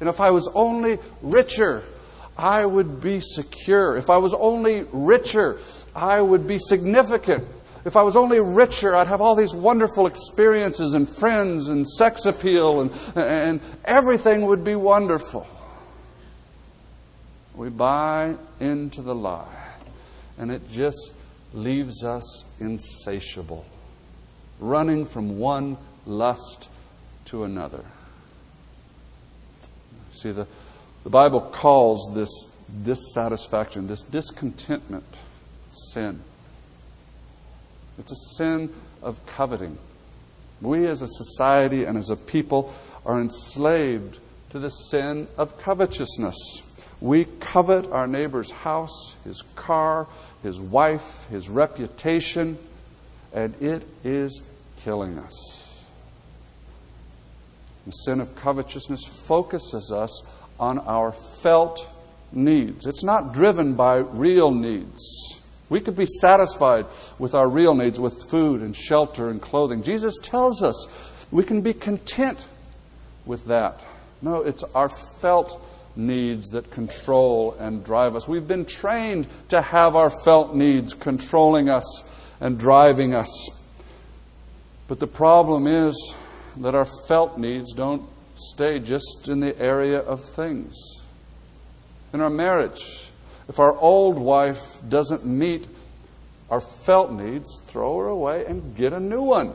And 0.00 0.08
if 0.08 0.20
I 0.20 0.30
was 0.30 0.48
only 0.54 0.98
richer, 1.22 1.82
I 2.36 2.66
would 2.66 3.00
be 3.00 3.20
secure. 3.20 3.96
If 3.96 4.10
I 4.10 4.18
was 4.18 4.34
only 4.34 4.84
richer, 4.92 5.58
I 5.94 6.20
would 6.20 6.46
be 6.46 6.58
significant. 6.58 7.46
If 7.86 7.96
I 7.96 8.02
was 8.02 8.16
only 8.16 8.40
richer, 8.40 8.96
I'd 8.96 9.06
have 9.06 9.20
all 9.20 9.36
these 9.36 9.54
wonderful 9.54 10.06
experiences 10.06 10.94
and 10.94 11.08
friends 11.08 11.68
and 11.68 11.86
sex 11.86 12.26
appeal, 12.26 12.80
and, 12.80 12.90
and 13.14 13.60
everything 13.84 14.46
would 14.46 14.64
be 14.64 14.74
wonderful. 14.74 15.46
We 17.54 17.70
buy 17.70 18.34
into 18.60 19.02
the 19.02 19.14
lie, 19.14 19.68
and 20.36 20.50
it 20.50 20.68
just 20.68 21.14
leaves 21.54 22.04
us 22.04 22.44
insatiable, 22.60 23.64
running 24.58 25.06
from 25.06 25.38
one 25.38 25.78
lust 26.04 26.68
to 27.26 27.44
another. 27.44 27.84
See, 30.16 30.30
the, 30.30 30.46
the 31.04 31.10
Bible 31.10 31.40
calls 31.40 32.10
this 32.14 32.30
dissatisfaction, 32.84 33.86
this 33.86 34.02
discontentment, 34.02 35.04
sin. 35.70 36.20
It's 37.98 38.12
a 38.12 38.36
sin 38.36 38.70
of 39.02 39.24
coveting. 39.26 39.78
We 40.60 40.86
as 40.86 41.02
a 41.02 41.08
society 41.08 41.84
and 41.84 41.98
as 41.98 42.10
a 42.10 42.16
people 42.16 42.74
are 43.04 43.20
enslaved 43.20 44.18
to 44.50 44.58
the 44.58 44.70
sin 44.70 45.28
of 45.36 45.58
covetousness. 45.58 46.62
We 47.00 47.26
covet 47.40 47.86
our 47.92 48.06
neighbor's 48.06 48.50
house, 48.50 49.16
his 49.24 49.42
car, 49.54 50.06
his 50.42 50.60
wife, 50.60 51.26
his 51.28 51.48
reputation, 51.48 52.58
and 53.34 53.54
it 53.60 53.82
is 54.02 54.42
killing 54.78 55.18
us. 55.18 55.55
The 57.86 57.92
sin 57.92 58.20
of 58.20 58.34
covetousness 58.34 59.06
focuses 59.26 59.92
us 59.92 60.28
on 60.58 60.78
our 60.80 61.12
felt 61.12 61.88
needs. 62.32 62.86
It's 62.86 63.04
not 63.04 63.32
driven 63.32 63.74
by 63.74 63.98
real 63.98 64.50
needs. 64.50 65.42
We 65.68 65.80
could 65.80 65.96
be 65.96 66.06
satisfied 66.06 66.86
with 67.18 67.34
our 67.34 67.48
real 67.48 67.74
needs, 67.74 67.98
with 67.98 68.28
food 68.30 68.60
and 68.60 68.74
shelter 68.74 69.30
and 69.30 69.40
clothing. 69.40 69.82
Jesus 69.82 70.18
tells 70.22 70.62
us 70.62 71.26
we 71.30 71.44
can 71.44 71.62
be 71.62 71.72
content 71.72 72.46
with 73.24 73.46
that. 73.46 73.80
No, 74.22 74.42
it's 74.42 74.64
our 74.74 74.88
felt 74.88 75.62
needs 75.96 76.50
that 76.50 76.70
control 76.70 77.56
and 77.58 77.84
drive 77.84 78.14
us. 78.16 78.28
We've 78.28 78.46
been 78.46 78.64
trained 78.64 79.26
to 79.48 79.60
have 79.60 79.96
our 79.96 80.10
felt 80.10 80.54
needs 80.54 80.94
controlling 80.94 81.68
us 81.68 82.34
and 82.40 82.58
driving 82.58 83.14
us. 83.14 83.64
But 84.88 85.00
the 85.00 85.06
problem 85.06 85.66
is 85.66 86.16
that 86.58 86.74
our 86.74 86.86
felt 87.08 87.38
needs 87.38 87.72
don't 87.72 88.02
stay 88.34 88.78
just 88.78 89.28
in 89.28 89.40
the 89.40 89.58
area 89.60 89.98
of 89.98 90.22
things. 90.22 90.74
In 92.12 92.20
our 92.20 92.30
marriage, 92.30 93.10
if 93.48 93.58
our 93.58 93.76
old 93.78 94.18
wife 94.18 94.80
doesn't 94.88 95.24
meet 95.24 95.66
our 96.50 96.60
felt 96.60 97.12
needs, 97.12 97.60
throw 97.66 97.98
her 97.98 98.06
away 98.06 98.44
and 98.46 98.76
get 98.76 98.92
a 98.92 99.00
new 99.00 99.22
one. 99.22 99.52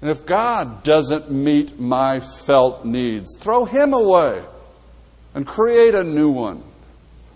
And 0.00 0.10
if 0.10 0.26
God 0.26 0.82
doesn't 0.82 1.30
meet 1.30 1.78
my 1.78 2.20
felt 2.20 2.84
needs, 2.84 3.38
throw 3.38 3.64
him 3.64 3.92
away 3.92 4.42
and 5.34 5.46
create 5.46 5.94
a 5.94 6.02
new 6.02 6.30
one. 6.30 6.62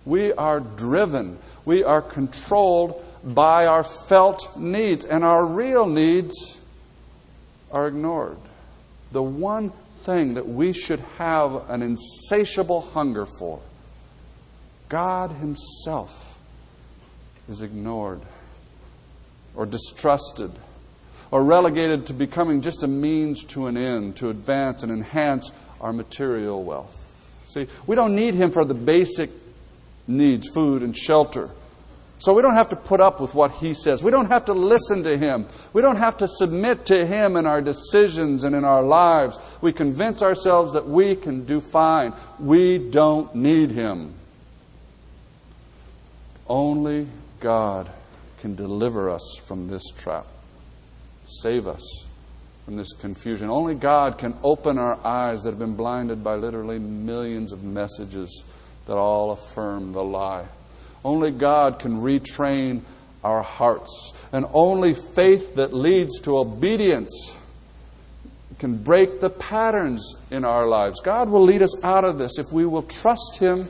We 0.04 0.32
are 0.32 0.60
driven, 0.60 1.38
we 1.64 1.84
are 1.84 2.02
controlled 2.02 3.02
by 3.22 3.66
our 3.66 3.84
felt 3.84 4.56
needs, 4.56 5.04
and 5.04 5.24
our 5.24 5.44
real 5.44 5.86
needs 5.86 6.60
are 7.70 7.88
ignored. 7.88 8.38
The 9.12 9.22
one 9.22 9.70
thing 10.02 10.34
that 10.34 10.48
we 10.48 10.72
should 10.72 11.00
have 11.18 11.68
an 11.68 11.82
insatiable 11.82 12.80
hunger 12.80 13.26
for, 13.26 13.60
God 14.88 15.30
Himself, 15.32 16.38
is 17.48 17.62
ignored 17.62 18.20
or 19.54 19.66
distrusted 19.66 20.50
or 21.30 21.42
relegated 21.42 22.06
to 22.06 22.12
becoming 22.12 22.60
just 22.60 22.82
a 22.82 22.86
means 22.86 23.44
to 23.44 23.66
an 23.66 23.76
end 23.76 24.16
to 24.16 24.30
advance 24.30 24.82
and 24.82 24.92
enhance 24.92 25.50
our 25.80 25.92
material 25.92 26.62
wealth. 26.62 27.02
See, 27.46 27.66
we 27.86 27.96
don't 27.96 28.14
need 28.14 28.34
Him 28.34 28.50
for 28.50 28.64
the 28.64 28.74
basic 28.74 29.30
needs 30.06 30.48
food 30.48 30.82
and 30.82 30.96
shelter. 30.96 31.50
So 32.18 32.32
we 32.32 32.40
don't 32.40 32.54
have 32.54 32.70
to 32.70 32.76
put 32.76 33.00
up 33.00 33.20
with 33.20 33.34
what 33.34 33.50
He 33.52 33.74
says. 33.74 34.02
We 34.02 34.10
don't 34.10 34.30
have 34.30 34.46
to 34.46 34.54
listen 34.54 35.02
to 35.04 35.18
Him. 35.18 35.46
We 35.72 35.82
don't 35.82 35.96
have 35.96 36.18
to 36.18 36.28
submit 36.28 36.86
to 36.86 37.06
Him 37.06 37.36
in 37.36 37.46
our 37.46 37.60
decisions 37.60 38.44
and 38.44 38.56
in 38.56 38.64
our 38.64 38.82
lives. 38.82 39.38
We 39.60 39.72
convince 39.72 40.22
ourselves 40.22 40.72
that 40.72 40.88
we 40.88 41.14
can 41.14 41.44
do 41.44 41.60
fine. 41.60 42.14
We 42.38 42.78
don't 42.78 43.34
need 43.34 43.70
Him. 43.70 44.14
Only 46.48 47.06
God 47.40 47.90
can 48.38 48.54
deliver 48.54 49.10
us 49.10 49.36
from 49.46 49.68
this 49.68 49.90
trap 49.96 50.26
save 51.26 51.66
us 51.66 52.06
from 52.64 52.76
this 52.76 52.92
confusion. 52.92 53.48
Only 53.48 53.74
God 53.74 54.18
can 54.18 54.34
open 54.42 54.78
our 54.78 54.98
eyes 55.06 55.42
that 55.42 55.50
have 55.50 55.58
been 55.58 55.76
blinded 55.76 56.24
by 56.24 56.34
literally 56.34 56.78
millions 56.78 57.52
of 57.52 57.62
messages 57.62 58.44
that 58.86 58.96
all 58.96 59.32
affirm 59.32 59.92
the 59.92 60.02
lie. 60.02 60.46
Only 61.06 61.30
God 61.30 61.78
can 61.78 62.00
retrain 62.00 62.80
our 63.22 63.40
hearts. 63.40 64.26
And 64.32 64.44
only 64.52 64.92
faith 64.92 65.54
that 65.54 65.72
leads 65.72 66.20
to 66.22 66.36
obedience 66.36 67.40
can 68.58 68.82
break 68.82 69.20
the 69.20 69.30
patterns 69.30 70.16
in 70.32 70.44
our 70.44 70.66
lives. 70.66 71.00
God 71.00 71.28
will 71.28 71.42
lead 71.42 71.62
us 71.62 71.84
out 71.84 72.04
of 72.04 72.18
this 72.18 72.40
if 72.40 72.46
we 72.52 72.66
will 72.66 72.82
trust 72.82 73.38
Him 73.38 73.68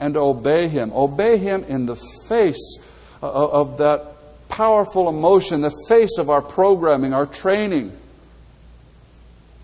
and 0.00 0.16
obey 0.16 0.66
Him. 0.66 0.90
Obey 0.92 1.36
Him 1.36 1.62
in 1.68 1.86
the 1.86 1.94
face 2.28 2.90
uh, 3.22 3.28
uh, 3.28 3.60
of 3.60 3.78
that 3.78 4.02
powerful 4.48 5.08
emotion, 5.08 5.60
the 5.60 5.86
face 5.88 6.18
of 6.18 6.28
our 6.30 6.42
programming, 6.42 7.14
our 7.14 7.26
training. 7.26 7.92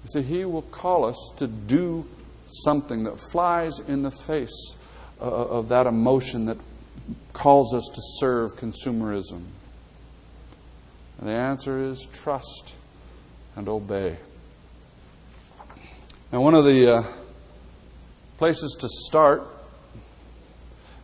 You 0.05 0.09
see, 0.13 0.23
He 0.23 0.45
will 0.45 0.63
call 0.63 1.05
us 1.05 1.33
to 1.39 1.49
do 1.49 2.07
something 2.47 3.03
that 3.03 3.19
flies 3.19 3.81
in 3.89 4.03
the 4.03 4.13
face 4.13 4.77
uh, 5.21 5.25
of 5.25 5.71
that 5.71 5.89
emotion 5.89 6.47
that 6.47 6.59
calls 7.39 7.73
us 7.73 7.89
to 7.95 8.01
serve 8.19 8.57
consumerism. 8.57 9.45
And 11.19 11.29
the 11.29 11.33
answer 11.33 11.81
is 11.85 12.05
trust 12.13 12.75
and 13.55 13.69
obey. 13.69 14.17
Now, 16.33 16.41
one 16.43 16.55
of 16.55 16.65
the 16.65 16.97
uh, 16.97 17.03
places 18.39 18.77
to 18.81 18.89
start 18.89 19.43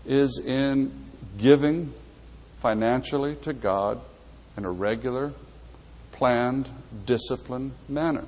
is 0.04 0.42
in 0.44 0.92
giving 1.38 1.92
financially 2.56 3.36
to 3.36 3.52
God 3.52 4.00
in 4.56 4.64
a 4.64 4.70
regular, 4.70 5.32
planned, 6.10 6.68
disciplined 7.06 7.72
manner. 7.88 8.24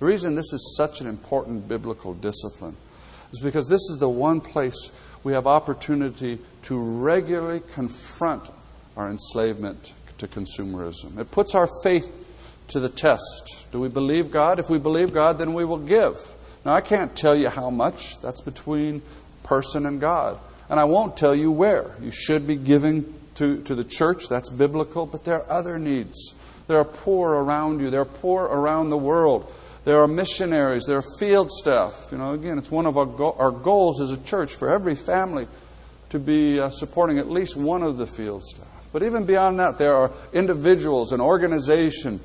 The 0.00 0.06
reason 0.06 0.34
this 0.34 0.52
is 0.54 0.74
such 0.78 1.02
an 1.02 1.06
important 1.06 1.68
biblical 1.68 2.14
discipline 2.14 2.76
is 3.32 3.40
because 3.42 3.68
this 3.68 3.82
is 3.90 3.98
the 4.00 4.08
one 4.08 4.40
place 4.40 4.98
we 5.24 5.32
have 5.32 5.46
opportunity 5.46 6.38
to 6.62 6.78
regularly 6.78 7.60
confront 7.74 8.50
our 8.96 9.08
enslavement 9.08 9.92
to 10.18 10.26
consumerism. 10.26 11.18
It 11.18 11.30
puts 11.30 11.54
our 11.54 11.68
faith 11.82 12.10
to 12.68 12.80
the 12.80 12.88
test. 12.88 13.66
Do 13.72 13.80
we 13.80 13.88
believe 13.88 14.30
God? 14.30 14.58
If 14.58 14.70
we 14.70 14.78
believe 14.78 15.12
God, 15.12 15.38
then 15.38 15.54
we 15.54 15.64
will 15.64 15.78
give. 15.78 16.16
Now, 16.64 16.74
I 16.74 16.80
can't 16.80 17.14
tell 17.16 17.34
you 17.34 17.48
how 17.48 17.70
much. 17.70 18.20
That's 18.20 18.40
between 18.40 19.02
person 19.42 19.86
and 19.86 20.00
God. 20.00 20.38
And 20.68 20.78
I 20.78 20.84
won't 20.84 21.16
tell 21.16 21.34
you 21.34 21.50
where. 21.50 21.96
You 22.00 22.10
should 22.10 22.46
be 22.46 22.56
giving 22.56 23.12
to, 23.36 23.62
to 23.62 23.74
the 23.74 23.84
church, 23.84 24.28
that's 24.28 24.48
biblical, 24.48 25.06
but 25.06 25.24
there 25.24 25.42
are 25.42 25.50
other 25.50 25.78
needs. 25.78 26.38
There 26.68 26.78
are 26.78 26.84
poor 26.84 27.32
around 27.32 27.80
you, 27.80 27.90
there 27.90 28.02
are 28.02 28.04
poor 28.04 28.44
around 28.44 28.90
the 28.90 28.96
world. 28.96 29.52
There 29.84 30.00
are 30.00 30.08
missionaries, 30.08 30.84
there 30.84 30.98
are 30.98 31.04
field 31.18 31.50
staff. 31.50 32.08
You 32.12 32.18
know, 32.18 32.32
again, 32.32 32.58
it's 32.58 32.70
one 32.70 32.86
of 32.86 32.96
our, 32.96 33.06
go- 33.06 33.36
our 33.38 33.50
goals 33.50 34.00
as 34.00 34.12
a 34.12 34.22
church 34.22 34.54
for 34.54 34.72
every 34.72 34.94
family 34.94 35.48
to 36.10 36.18
be 36.18 36.60
uh, 36.60 36.70
supporting 36.70 37.18
at 37.18 37.28
least 37.28 37.56
one 37.56 37.82
of 37.82 37.96
the 37.96 38.06
field 38.06 38.42
staff. 38.42 38.66
But 38.92 39.02
even 39.02 39.24
beyond 39.24 39.58
that, 39.58 39.78
there 39.78 39.94
are 39.94 40.12
individuals 40.32 41.12
and 41.12 41.20
organization 41.20 42.20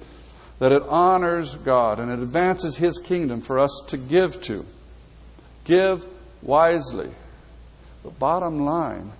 that 0.59 0.71
it 0.71 0.83
honors 0.83 1.55
God 1.55 1.99
and 1.99 2.11
it 2.11 2.19
advances 2.19 2.77
His 2.77 2.99
kingdom 2.99 3.41
for 3.41 3.57
us 3.57 3.85
to 3.87 3.97
give 3.97 4.41
to. 4.43 4.65
Give 5.63 6.05
wisely. 6.41 7.09
But 8.03 8.19
bottom 8.19 8.59
line, 8.59 9.11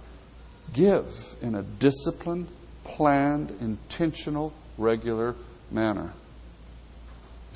give 0.74 1.06
in 1.42 1.56
a 1.56 1.64
disciplined, 1.64 2.48
planned, 2.84 3.52
intentional, 3.62 4.54
regular 4.78 5.36
manner. 5.72 6.14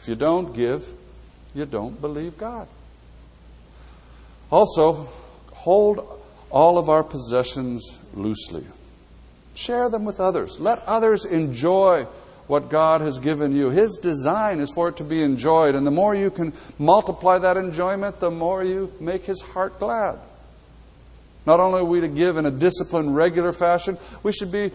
If 0.01 0.07
you 0.07 0.15
don't 0.15 0.55
give, 0.55 0.87
you 1.53 1.67
don't 1.67 2.01
believe 2.01 2.35
God. 2.35 2.67
Also, 4.49 5.07
hold 5.53 6.19
all 6.49 6.79
of 6.79 6.89
our 6.89 7.03
possessions 7.03 8.03
loosely. 8.15 8.63
Share 9.53 9.91
them 9.91 10.03
with 10.03 10.19
others. 10.19 10.59
Let 10.59 10.79
others 10.87 11.23
enjoy 11.23 12.07
what 12.47 12.71
God 12.71 13.01
has 13.01 13.19
given 13.19 13.55
you. 13.55 13.69
His 13.69 13.97
design 13.97 14.59
is 14.59 14.71
for 14.71 14.89
it 14.89 14.97
to 14.97 15.03
be 15.03 15.21
enjoyed, 15.21 15.75
and 15.75 15.85
the 15.85 15.91
more 15.91 16.15
you 16.15 16.31
can 16.31 16.51
multiply 16.79 17.37
that 17.37 17.55
enjoyment, 17.55 18.19
the 18.19 18.31
more 18.31 18.63
you 18.63 18.91
make 18.99 19.25
His 19.25 19.41
heart 19.41 19.77
glad. 19.79 20.17
Not 21.45 21.59
only 21.59 21.81
are 21.81 21.85
we 21.85 22.01
to 22.01 22.07
give 22.07 22.37
in 22.37 22.47
a 22.47 22.51
disciplined, 22.51 23.15
regular 23.15 23.51
fashion, 23.51 23.99
we 24.23 24.31
should 24.31 24.51
be 24.51 24.71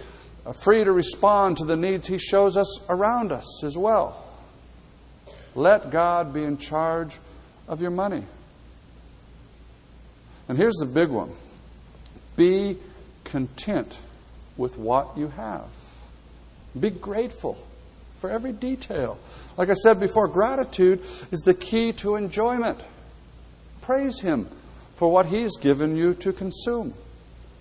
free 0.62 0.84
to 0.84 0.92
respond 0.92 1.56
to 1.56 1.64
the 1.64 1.76
needs 1.76 2.06
He 2.06 2.18
shows 2.18 2.56
us 2.56 2.86
around 2.88 3.32
us 3.32 3.64
as 3.64 3.76
well. 3.76 4.22
Let 5.56 5.90
God 5.90 6.34
be 6.34 6.44
in 6.44 6.58
charge 6.58 7.18
of 7.66 7.80
your 7.80 7.90
money. 7.90 8.22
And 10.48 10.56
here's 10.56 10.76
the 10.76 10.86
big 10.86 11.08
one 11.08 11.32
be 12.36 12.76
content 13.24 13.98
with 14.56 14.78
what 14.78 15.16
you 15.16 15.28
have, 15.28 15.68
be 16.78 16.90
grateful 16.90 17.58
for 18.18 18.30
every 18.30 18.52
detail. 18.52 19.18
Like 19.56 19.70
I 19.70 19.74
said 19.74 19.98
before, 19.98 20.28
gratitude 20.28 21.00
is 21.30 21.40
the 21.44 21.54
key 21.54 21.92
to 21.94 22.16
enjoyment. 22.16 22.78
Praise 23.80 24.20
Him 24.20 24.48
for 24.94 25.10
what 25.10 25.26
He's 25.26 25.56
given 25.56 25.96
you 25.96 26.14
to 26.14 26.32
consume. 26.32 26.94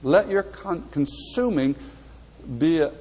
Let 0.03 0.29
your 0.29 0.43
con- 0.43 0.83
consuming 0.91 1.75
be 2.57 2.79
a, 2.79 2.91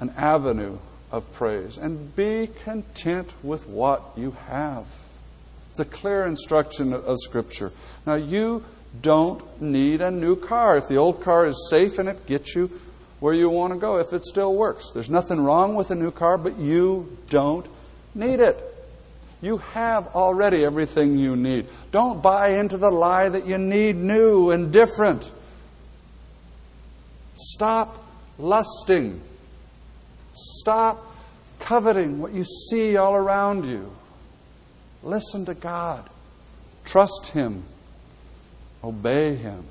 an 0.00 0.10
avenue 0.16 0.78
of 1.14 1.32
praise 1.32 1.78
and 1.78 2.14
be 2.16 2.48
content 2.64 3.32
with 3.44 3.68
what 3.68 4.02
you 4.16 4.32
have. 4.48 4.86
It's 5.70 5.78
a 5.78 5.84
clear 5.84 6.26
instruction 6.26 6.92
of 6.92 7.18
Scripture. 7.20 7.70
Now, 8.04 8.14
you 8.14 8.64
don't 9.00 9.62
need 9.62 10.02
a 10.02 10.10
new 10.10 10.34
car. 10.34 10.76
If 10.76 10.88
the 10.88 10.96
old 10.96 11.22
car 11.22 11.46
is 11.46 11.68
safe 11.70 12.00
and 12.00 12.08
it 12.08 12.26
gets 12.26 12.56
you 12.56 12.68
where 13.20 13.32
you 13.32 13.48
want 13.48 13.72
to 13.72 13.78
go, 13.78 13.98
if 13.98 14.12
it 14.12 14.24
still 14.24 14.54
works, 14.56 14.90
there's 14.90 15.08
nothing 15.08 15.40
wrong 15.40 15.76
with 15.76 15.92
a 15.92 15.94
new 15.94 16.10
car, 16.10 16.36
but 16.36 16.58
you 16.58 17.16
don't 17.30 17.66
need 18.14 18.40
it. 18.40 18.58
You 19.40 19.58
have 19.58 20.08
already 20.16 20.64
everything 20.64 21.16
you 21.16 21.36
need. 21.36 21.66
Don't 21.92 22.22
buy 22.22 22.58
into 22.58 22.76
the 22.76 22.90
lie 22.90 23.28
that 23.28 23.46
you 23.46 23.58
need 23.58 23.94
new 23.96 24.50
and 24.50 24.72
different. 24.72 25.30
Stop 27.34 28.04
lusting. 28.36 29.20
Stop 30.34 30.98
coveting 31.60 32.20
what 32.20 32.32
you 32.32 32.44
see 32.44 32.96
all 32.96 33.14
around 33.14 33.64
you. 33.64 33.90
Listen 35.02 35.44
to 35.46 35.54
God. 35.54 36.08
Trust 36.84 37.32
Him. 37.32 37.64
Obey 38.82 39.36
Him. 39.36 39.64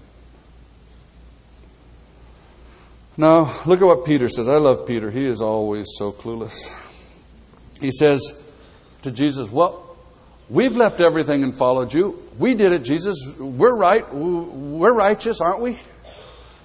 Now, 3.16 3.53
look 3.66 3.80
at 3.82 3.86
what 3.86 4.05
Peter 4.05 4.28
says. 4.28 4.47
I 4.47 4.57
love 4.57 4.88
Peter. 4.88 5.11
He 5.11 5.26
is 5.26 5.41
always 5.41 5.88
so 5.97 6.11
clueless. 6.11 6.55
He 7.80 7.91
says 7.91 8.51
to 9.03 9.11
Jesus, 9.11 9.51
Well, 9.51 9.97
we've 10.49 10.76
left 10.76 10.99
everything 10.99 11.43
and 11.43 11.53
followed 11.53 11.93
you. 11.93 12.18
We 12.39 12.55
did 12.55 12.72
it, 12.72 12.84
Jesus. 12.84 13.38
We're 13.38 13.76
right. 13.76 14.11
We're 14.14 14.95
righteous, 14.95 15.41
aren't 15.41 15.61
we? 15.61 15.72
You 15.72 15.78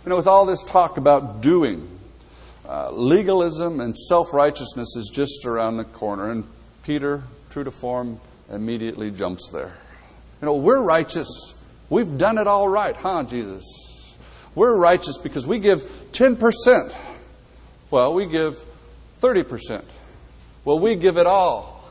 know, 0.06 0.16
with 0.16 0.26
all 0.26 0.46
this 0.46 0.62
talk 0.62 0.96
about 0.96 1.42
doing, 1.42 1.97
uh, 2.68 2.90
legalism 2.90 3.80
and 3.80 3.96
self 3.96 4.34
righteousness 4.34 4.94
is 4.94 5.10
just 5.12 5.46
around 5.46 5.78
the 5.78 5.84
corner. 5.84 6.30
And 6.30 6.44
Peter, 6.82 7.22
true 7.48 7.64
to 7.64 7.70
form, 7.70 8.20
immediately 8.50 9.10
jumps 9.10 9.50
there. 9.50 9.72
You 10.42 10.46
know, 10.46 10.54
we're 10.54 10.82
righteous. 10.82 11.54
We've 11.88 12.18
done 12.18 12.36
it 12.36 12.46
all 12.46 12.68
right, 12.68 12.94
huh, 12.94 13.24
Jesus? 13.24 14.16
We're 14.54 14.76
righteous 14.76 15.16
because 15.16 15.46
we 15.46 15.58
give 15.58 15.80
10%. 16.12 16.96
Well, 17.90 18.12
we 18.12 18.26
give 18.26 18.62
30%. 19.20 19.82
Well, 20.64 20.78
we 20.78 20.96
give 20.96 21.16
it 21.16 21.26
all. 21.26 21.88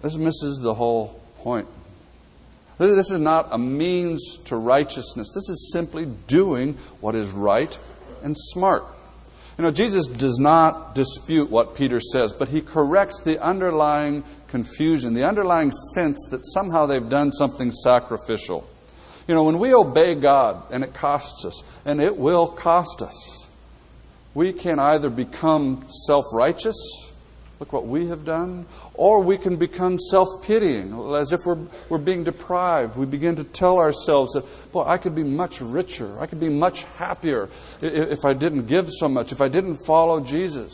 This 0.00 0.16
misses 0.16 0.60
the 0.62 0.72
whole 0.72 1.20
point. 1.38 1.68
This 2.78 3.10
is 3.10 3.20
not 3.20 3.48
a 3.52 3.58
means 3.58 4.38
to 4.44 4.56
righteousness. 4.56 5.32
This 5.34 5.50
is 5.50 5.70
simply 5.70 6.06
doing 6.26 6.74
what 7.00 7.14
is 7.14 7.30
right 7.32 7.78
and 8.22 8.36
smart. 8.36 8.84
You 9.58 9.64
know, 9.64 9.70
Jesus 9.70 10.06
does 10.06 10.38
not 10.38 10.94
dispute 10.94 11.50
what 11.50 11.76
Peter 11.76 12.00
says, 12.00 12.32
but 12.32 12.48
he 12.48 12.62
corrects 12.62 13.22
the 13.22 13.38
underlying 13.44 14.24
confusion, 14.48 15.12
the 15.12 15.24
underlying 15.28 15.70
sense 15.70 16.28
that 16.30 16.44
somehow 16.44 16.86
they've 16.86 17.08
done 17.08 17.30
something 17.30 17.70
sacrificial. 17.70 18.66
You 19.28 19.34
know, 19.34 19.44
when 19.44 19.58
we 19.58 19.74
obey 19.74 20.14
God, 20.14 20.62
and 20.72 20.82
it 20.82 20.94
costs 20.94 21.44
us, 21.44 21.62
and 21.84 22.00
it 22.00 22.16
will 22.16 22.46
cost 22.46 23.02
us, 23.02 23.50
we 24.32 24.52
can 24.52 24.78
either 24.78 25.10
become 25.10 25.84
self 26.06 26.24
righteous 26.32 27.09
Look 27.60 27.74
what 27.74 27.86
we 27.86 28.08
have 28.08 28.24
done. 28.24 28.64
Or 28.94 29.22
we 29.22 29.36
can 29.36 29.56
become 29.56 29.98
self 29.98 30.28
pitying, 30.42 30.98
as 31.14 31.32
if 31.32 31.40
we're, 31.44 31.58
we're 31.90 31.98
being 31.98 32.24
deprived. 32.24 32.96
We 32.96 33.04
begin 33.04 33.36
to 33.36 33.44
tell 33.44 33.78
ourselves 33.78 34.32
that, 34.32 34.72
boy, 34.72 34.84
I 34.84 34.96
could 34.96 35.14
be 35.14 35.22
much 35.22 35.60
richer. 35.60 36.18
I 36.18 36.26
could 36.26 36.40
be 36.40 36.48
much 36.48 36.84
happier 36.96 37.50
if 37.82 38.24
I 38.24 38.32
didn't 38.32 38.66
give 38.66 38.90
so 38.90 39.08
much, 39.08 39.30
if 39.30 39.42
I 39.42 39.48
didn't 39.48 39.76
follow 39.76 40.20
Jesus. 40.20 40.72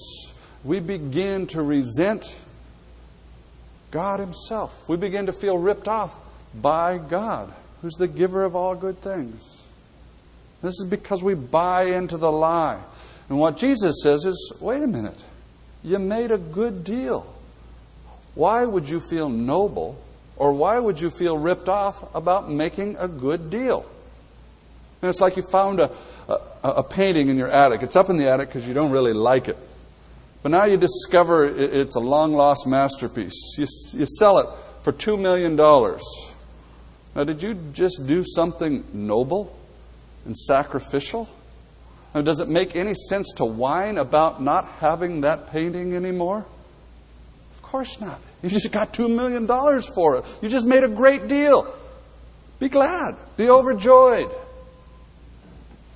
We 0.65 0.79
begin 0.79 1.49
to 1.49 1.63
resent 1.63 2.41
God 3.91 4.21
Himself. 4.21 4.89
We 4.89 4.97
begin 4.97 5.27
to 5.27 5.33
feel 5.33 5.59
ripped 5.59 5.89
off 5.89 6.17
by 6.55 6.99
God, 6.99 7.53
who's 7.83 7.95
the 7.95 8.09
giver 8.09 8.45
of 8.45 8.55
all 8.55 8.77
good 8.77 8.99
things. 8.99 9.67
This 10.63 10.81
is 10.81 10.89
because 10.89 11.23
we 11.23 11.35
buy 11.35 11.85
into 11.85 12.17
the 12.17 12.31
lie. 12.31 12.81
And 13.29 13.39
what 13.39 13.57
Jesus 13.57 14.03
says 14.03 14.25
is 14.25 14.57
wait 14.61 14.83
a 14.83 14.87
minute. 14.87 15.21
You 15.87 16.01
made 16.01 16.33
a 16.33 16.39
good 16.39 16.83
deal. 16.83 17.33
Why 18.35 18.67
would 18.67 18.89
you 18.89 18.99
feel 18.99 19.29
noble 19.29 20.03
or 20.37 20.53
why 20.53 20.81
would 20.81 21.01
you 21.01 21.11
feel 21.11 21.39
ripped 21.39 21.69
off 21.69 22.13
about 22.13 22.51
making 22.51 22.97
a 22.99 23.07
good 23.07 23.51
deal? 23.51 23.87
And 25.01 25.09
it's 25.09 25.21
like 25.21 25.37
you 25.37 25.45
found 25.45 25.79
a, 25.79 25.93
a, 26.29 26.69
a 26.69 26.83
painting 26.83 27.29
in 27.29 27.39
your 27.39 27.49
attic. 27.49 27.83
It's 27.83 27.95
up 27.95 28.11
in 28.11 28.17
the 28.17 28.29
attic 28.29 28.49
because 28.49 28.67
you 28.67 28.75
don't 28.75 28.91
really 28.91 29.13
like 29.13 29.47
it. 29.47 29.57
But 30.43 30.51
now 30.51 30.65
you 30.65 30.77
discover 30.77 31.45
it's 31.45 31.95
a 31.95 32.01
long 32.01 32.33
lost 32.33 32.67
masterpiece. 32.67 33.55
You, 33.57 33.67
you 33.99 34.07
sell 34.07 34.39
it 34.39 34.49
for 34.83 34.93
$2 34.93 35.17
million. 35.21 35.55
Now, 35.55 37.23
did 37.23 37.43
you 37.43 37.55
just 37.73 38.09
do 38.09 38.25
something 38.25 38.85
noble 38.93 39.57
and 40.25 40.37
sacrificial? 40.37 41.29
Now, 42.17 42.23
does 42.23 42.41
it 42.41 42.49
make 42.49 42.75
any 42.75 42.95
sense 42.95 43.31
to 43.37 43.45
whine 43.45 43.99
about 43.99 44.41
not 44.41 44.65
having 44.81 45.21
that 45.21 45.53
painting 45.53 45.95
anymore? 45.95 46.47
Of 47.53 47.61
course 47.61 48.01
not. 48.01 48.19
You 48.43 48.49
just 48.49 48.73
got 48.73 48.95
$2 48.95 49.15
million 49.15 49.47
for 49.83 50.17
it. 50.17 50.39
You 50.41 50.49
just 50.49 50.67
made 50.67 50.83
a 50.83 50.89
great 50.89 51.29
deal. 51.29 51.71
Be 52.59 52.71
glad. 52.71 53.17
Be 53.37 53.51
overjoyed. 53.51 54.31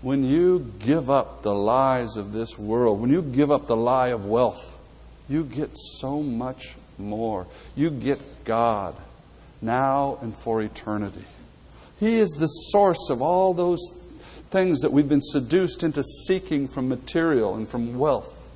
When 0.02 0.22
you 0.22 0.70
give 0.80 1.08
up 1.08 1.40
the 1.40 1.54
lies 1.54 2.18
of 2.18 2.34
this 2.34 2.58
world, 2.58 3.00
when 3.00 3.08
you 3.08 3.22
give 3.22 3.50
up 3.50 3.66
the 3.66 3.76
lie 3.76 4.08
of 4.08 4.26
wealth, 4.26 4.78
you 5.26 5.42
get 5.42 5.70
so 5.72 6.22
much 6.22 6.76
more. 6.98 7.46
You 7.74 7.88
get 7.88 8.44
God 8.44 8.94
now 9.62 10.18
and 10.20 10.34
for 10.34 10.60
eternity. 10.60 11.24
He 11.98 12.16
is 12.16 12.32
the 12.32 12.46
source 12.46 13.08
of 13.08 13.22
all 13.22 13.54
those 13.54 13.80
things 14.50 14.80
that 14.80 14.92
we've 14.92 15.08
been 15.08 15.20
seduced 15.20 15.82
into 15.82 16.02
seeking 16.02 16.68
from 16.68 16.88
material 16.88 17.54
and 17.54 17.68
from 17.68 17.98
wealth. 17.98 18.50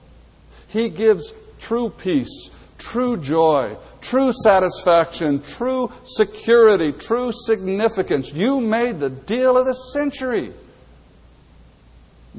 He 0.69 0.89
gives 0.89 1.33
true 1.61 1.91
peace, 1.91 2.51
true 2.79 3.17
joy, 3.17 3.77
true 4.01 4.33
satisfaction, 4.33 5.43
true 5.43 5.93
security, 6.05 6.93
true 6.93 7.31
significance. 7.33 8.33
You 8.33 8.61
made 8.61 8.99
the 8.99 9.11
deal 9.11 9.57
of 9.57 9.67
the 9.67 9.73
century. 9.73 10.53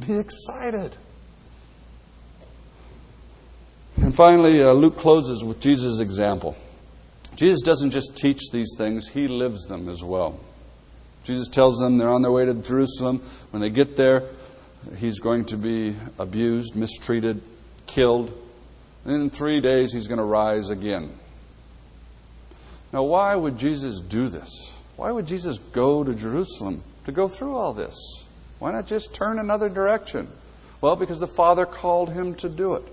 Be 0.06 0.18
excited. 0.18 0.95
And 3.97 4.14
finally, 4.14 4.62
uh, 4.62 4.74
Luke 4.74 4.97
closes 4.97 5.43
with 5.43 5.62
Jesus' 5.62 6.01
example. 6.01 6.58
Jesus 7.36 7.62
doesn't 7.62 7.91
just 7.91 8.18
teach 8.18 8.51
these 8.51 8.76
things, 8.78 9.08
he 9.10 9.28
lives 9.28 9.66
them 9.66 9.89
as 9.89 10.03
well. 10.03 10.39
Jesus 11.26 11.49
tells 11.49 11.80
them 11.80 11.97
they're 11.97 12.09
on 12.09 12.21
their 12.21 12.32
way 12.32 12.45
to 12.45 12.53
Jerusalem. 12.53 13.17
When 13.49 13.59
they 13.59 13.71
get 13.71 13.97
there, 13.97 14.23
he's 14.97 15.19
going 15.19 15.45
to 15.45 15.57
be 15.57 15.95
abused, 16.19 16.76
mistreated, 16.76 17.41
killed. 17.88 18.32
And 19.03 19.13
in 19.13 19.30
three 19.32 19.59
days, 19.59 19.91
he's 19.91 20.07
going 20.07 20.19
to 20.19 20.23
rise 20.23 20.69
again. 20.69 21.09
Now, 22.93 23.03
why 23.03 23.36
would 23.36 23.57
Jesus 23.57 23.99
do 23.99 24.30
this? 24.30 24.80
Why 24.95 25.11
would 25.11 25.26
Jesus 25.26 25.57
go 25.57 26.03
to 26.03 26.13
Jerusalem 26.13 26.84
to 27.05 27.11
go 27.11 27.28
through 27.28 27.55
all 27.55 27.73
this? 27.73 27.97
Why 28.59 28.71
not 28.71 28.86
just 28.86 29.13
turn 29.13 29.39
another 29.39 29.67
direction? 29.67 30.28
Well, 30.80 30.95
because 30.95 31.19
the 31.19 31.28
Father 31.28 31.65
called 31.65 32.13
him 32.13 32.36
to 32.36 32.49
do 32.49 32.76
it. 32.76 32.84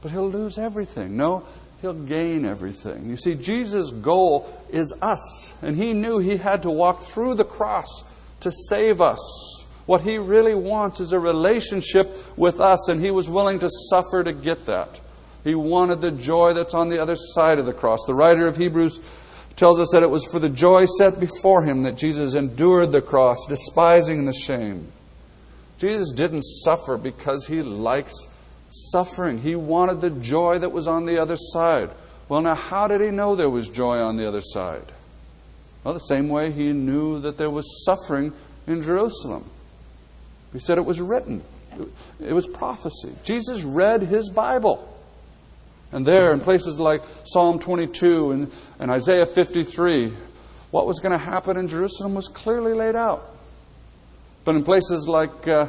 But 0.00 0.12
he'll 0.12 0.30
lose 0.30 0.58
everything. 0.58 1.16
No, 1.16 1.44
he'll 1.86 1.94
gain 1.94 2.44
everything. 2.44 3.08
You 3.08 3.16
see, 3.16 3.36
Jesus' 3.36 3.92
goal 3.92 4.52
is 4.70 4.92
us, 5.00 5.54
and 5.62 5.76
he 5.76 5.92
knew 5.92 6.18
he 6.18 6.36
had 6.36 6.64
to 6.64 6.70
walk 6.70 6.98
through 7.00 7.34
the 7.34 7.44
cross 7.44 8.12
to 8.40 8.50
save 8.50 9.00
us. 9.00 9.64
What 9.86 10.00
he 10.00 10.18
really 10.18 10.56
wants 10.56 10.98
is 10.98 11.12
a 11.12 11.20
relationship 11.20 12.08
with 12.36 12.58
us, 12.58 12.88
and 12.88 13.00
he 13.00 13.12
was 13.12 13.30
willing 13.30 13.60
to 13.60 13.68
suffer 13.88 14.24
to 14.24 14.32
get 14.32 14.66
that. 14.66 15.00
He 15.44 15.54
wanted 15.54 16.00
the 16.00 16.10
joy 16.10 16.54
that's 16.54 16.74
on 16.74 16.88
the 16.88 16.98
other 16.98 17.14
side 17.14 17.60
of 17.60 17.66
the 17.66 17.72
cross. 17.72 18.04
The 18.04 18.14
writer 18.14 18.48
of 18.48 18.56
Hebrews 18.56 18.98
tells 19.54 19.78
us 19.78 19.90
that 19.92 20.02
it 20.02 20.10
was 20.10 20.26
for 20.26 20.40
the 20.40 20.48
joy 20.48 20.86
set 20.86 21.20
before 21.20 21.62
him 21.62 21.84
that 21.84 21.96
Jesus 21.96 22.34
endured 22.34 22.90
the 22.90 23.00
cross, 23.00 23.46
despising 23.48 24.24
the 24.24 24.32
shame. 24.32 24.88
Jesus 25.78 26.10
didn't 26.10 26.42
suffer 26.42 26.96
because 26.96 27.46
he 27.46 27.62
likes 27.62 28.12
suffering. 28.90 29.38
He 29.38 29.56
wanted 29.56 30.00
the 30.00 30.10
joy 30.10 30.58
that 30.58 30.72
was 30.72 30.86
on 30.86 31.06
the 31.06 31.18
other 31.18 31.36
side. 31.36 31.90
Well, 32.28 32.40
now, 32.40 32.54
how 32.54 32.88
did 32.88 33.00
he 33.00 33.10
know 33.10 33.36
there 33.36 33.50
was 33.50 33.68
joy 33.68 33.98
on 33.98 34.16
the 34.16 34.26
other 34.26 34.40
side? 34.40 34.84
Well, 35.84 35.94
the 35.94 36.00
same 36.00 36.28
way 36.28 36.50
he 36.50 36.72
knew 36.72 37.20
that 37.20 37.38
there 37.38 37.50
was 37.50 37.84
suffering 37.84 38.32
in 38.66 38.82
Jerusalem. 38.82 39.48
He 40.52 40.58
said 40.58 40.78
it 40.78 40.84
was 40.84 41.00
written, 41.00 41.42
it 42.20 42.32
was 42.32 42.46
prophecy. 42.46 43.12
Jesus 43.24 43.62
read 43.62 44.02
his 44.02 44.28
Bible. 44.30 44.92
And 45.92 46.04
there, 46.04 46.32
in 46.32 46.40
places 46.40 46.80
like 46.80 47.02
Psalm 47.24 47.58
22 47.58 48.32
and, 48.32 48.52
and 48.80 48.90
Isaiah 48.90 49.26
53, 49.26 50.12
what 50.70 50.86
was 50.86 50.98
going 50.98 51.12
to 51.12 51.24
happen 51.24 51.56
in 51.56 51.68
Jerusalem 51.68 52.14
was 52.14 52.28
clearly 52.28 52.72
laid 52.72 52.96
out. 52.96 53.22
But 54.44 54.56
in 54.56 54.64
places 54.64 55.06
like 55.08 55.46
uh, 55.46 55.68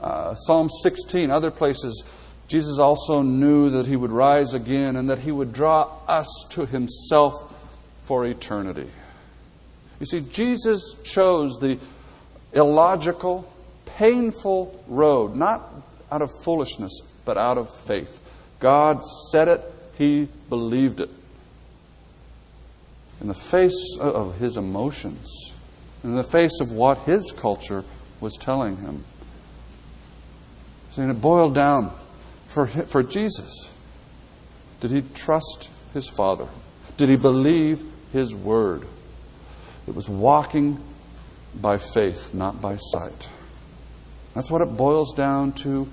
uh, 0.00 0.34
Psalm 0.34 0.68
16, 0.68 1.30
other 1.30 1.50
places, 1.50 2.04
Jesus 2.48 2.78
also 2.78 3.20
knew 3.20 3.68
that 3.70 3.86
he 3.86 3.94
would 3.94 4.10
rise 4.10 4.54
again 4.54 4.96
and 4.96 5.10
that 5.10 5.18
he 5.18 5.30
would 5.30 5.52
draw 5.52 5.90
us 6.08 6.46
to 6.50 6.64
himself 6.64 7.34
for 8.02 8.24
eternity. 8.24 8.88
You 10.00 10.06
see, 10.06 10.20
Jesus 10.32 10.96
chose 11.04 11.58
the 11.60 11.78
illogical, 12.54 13.52
painful 13.84 14.82
road, 14.88 15.36
not 15.36 15.62
out 16.10 16.22
of 16.22 16.30
foolishness, 16.42 17.12
but 17.26 17.36
out 17.36 17.58
of 17.58 17.68
faith. 17.68 18.22
God 18.60 19.04
said 19.30 19.48
it, 19.48 19.60
he 19.98 20.28
believed 20.48 21.00
it. 21.00 21.10
In 23.20 23.28
the 23.28 23.34
face 23.34 23.98
of 24.00 24.38
his 24.38 24.56
emotions, 24.56 25.54
in 26.02 26.14
the 26.14 26.24
face 26.24 26.60
of 26.60 26.70
what 26.70 26.98
his 27.00 27.30
culture 27.32 27.84
was 28.20 28.36
telling 28.36 28.78
him. 28.78 29.04
See, 30.90 31.02
and 31.02 31.10
it 31.10 31.20
boiled 31.20 31.54
down 31.54 31.90
for, 32.48 32.66
for 32.66 33.02
Jesus. 33.02 33.72
Did 34.80 34.90
he 34.90 35.02
trust 35.14 35.70
his 35.92 36.08
Father? 36.08 36.48
Did 36.96 37.08
he 37.08 37.16
believe 37.16 37.82
his 38.12 38.34
word? 38.34 38.84
It 39.86 39.94
was 39.94 40.08
walking 40.08 40.82
by 41.54 41.76
faith, 41.76 42.34
not 42.34 42.60
by 42.60 42.76
sight. 42.76 43.28
That's 44.34 44.50
what 44.50 44.62
it 44.62 44.76
boils 44.76 45.14
down 45.14 45.52
to 45.52 45.88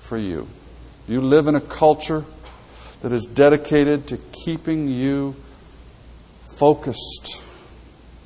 for 0.00 0.16
you. 0.16 0.48
You 1.06 1.20
live 1.20 1.46
in 1.46 1.54
a 1.54 1.60
culture 1.60 2.24
that 3.02 3.12
is 3.12 3.24
dedicated 3.24 4.08
to 4.08 4.16
keeping 4.16 4.88
you 4.88 5.36
focused 6.58 7.42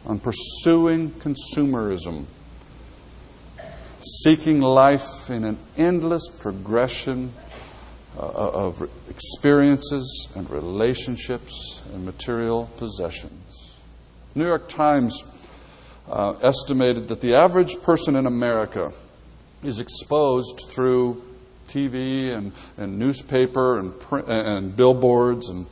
on 0.04 0.18
pursuing 0.18 1.10
consumerism, 1.10 2.24
seeking 4.00 4.60
life 4.60 5.30
in 5.30 5.44
an 5.44 5.58
endless 5.76 6.28
progression 6.40 7.32
uh, 8.18 8.20
of 8.20 8.88
experiences 9.08 10.28
and 10.36 10.48
relationships 10.50 11.88
and 11.94 12.04
material 12.04 12.68
possessions. 12.76 13.80
New 14.34 14.46
York 14.46 14.68
Times 14.68 15.22
uh, 16.10 16.32
estimated 16.42 17.08
that 17.08 17.20
the 17.20 17.34
average 17.34 17.80
person 17.82 18.16
in 18.16 18.26
America 18.26 18.92
is 19.62 19.80
exposed 19.80 20.66
through 20.68 21.22
TV 21.68 22.34
and, 22.34 22.52
and 22.76 22.98
newspaper 22.98 23.78
and, 23.78 23.98
print, 23.98 24.28
and 24.28 24.76
billboards 24.76 25.48
and, 25.48 25.66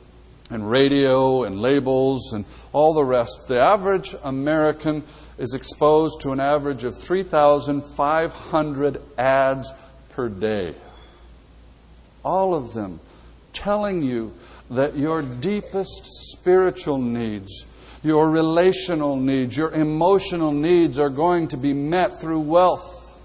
and 0.49 0.69
radio 0.69 1.43
and 1.43 1.61
labels 1.61 2.33
and 2.33 2.45
all 2.73 2.93
the 2.93 3.03
rest. 3.03 3.47
The 3.47 3.59
average 3.59 4.15
American 4.23 5.03
is 5.37 5.53
exposed 5.53 6.21
to 6.21 6.31
an 6.31 6.39
average 6.39 6.85
of 6.85 6.97
3,500 6.97 9.01
ads 9.17 9.73
per 10.09 10.29
day. 10.29 10.73
All 12.23 12.53
of 12.53 12.73
them 12.73 12.99
telling 13.53 14.03
you 14.03 14.33
that 14.69 14.95
your 14.95 15.21
deepest 15.21 16.05
spiritual 16.31 16.97
needs, 16.97 17.75
your 18.03 18.29
relational 18.29 19.15
needs, 19.15 19.57
your 19.57 19.71
emotional 19.71 20.51
needs 20.51 20.99
are 20.99 21.09
going 21.09 21.47
to 21.49 21.57
be 21.57 21.73
met 21.73 22.19
through 22.19 22.39
wealth. 22.39 23.19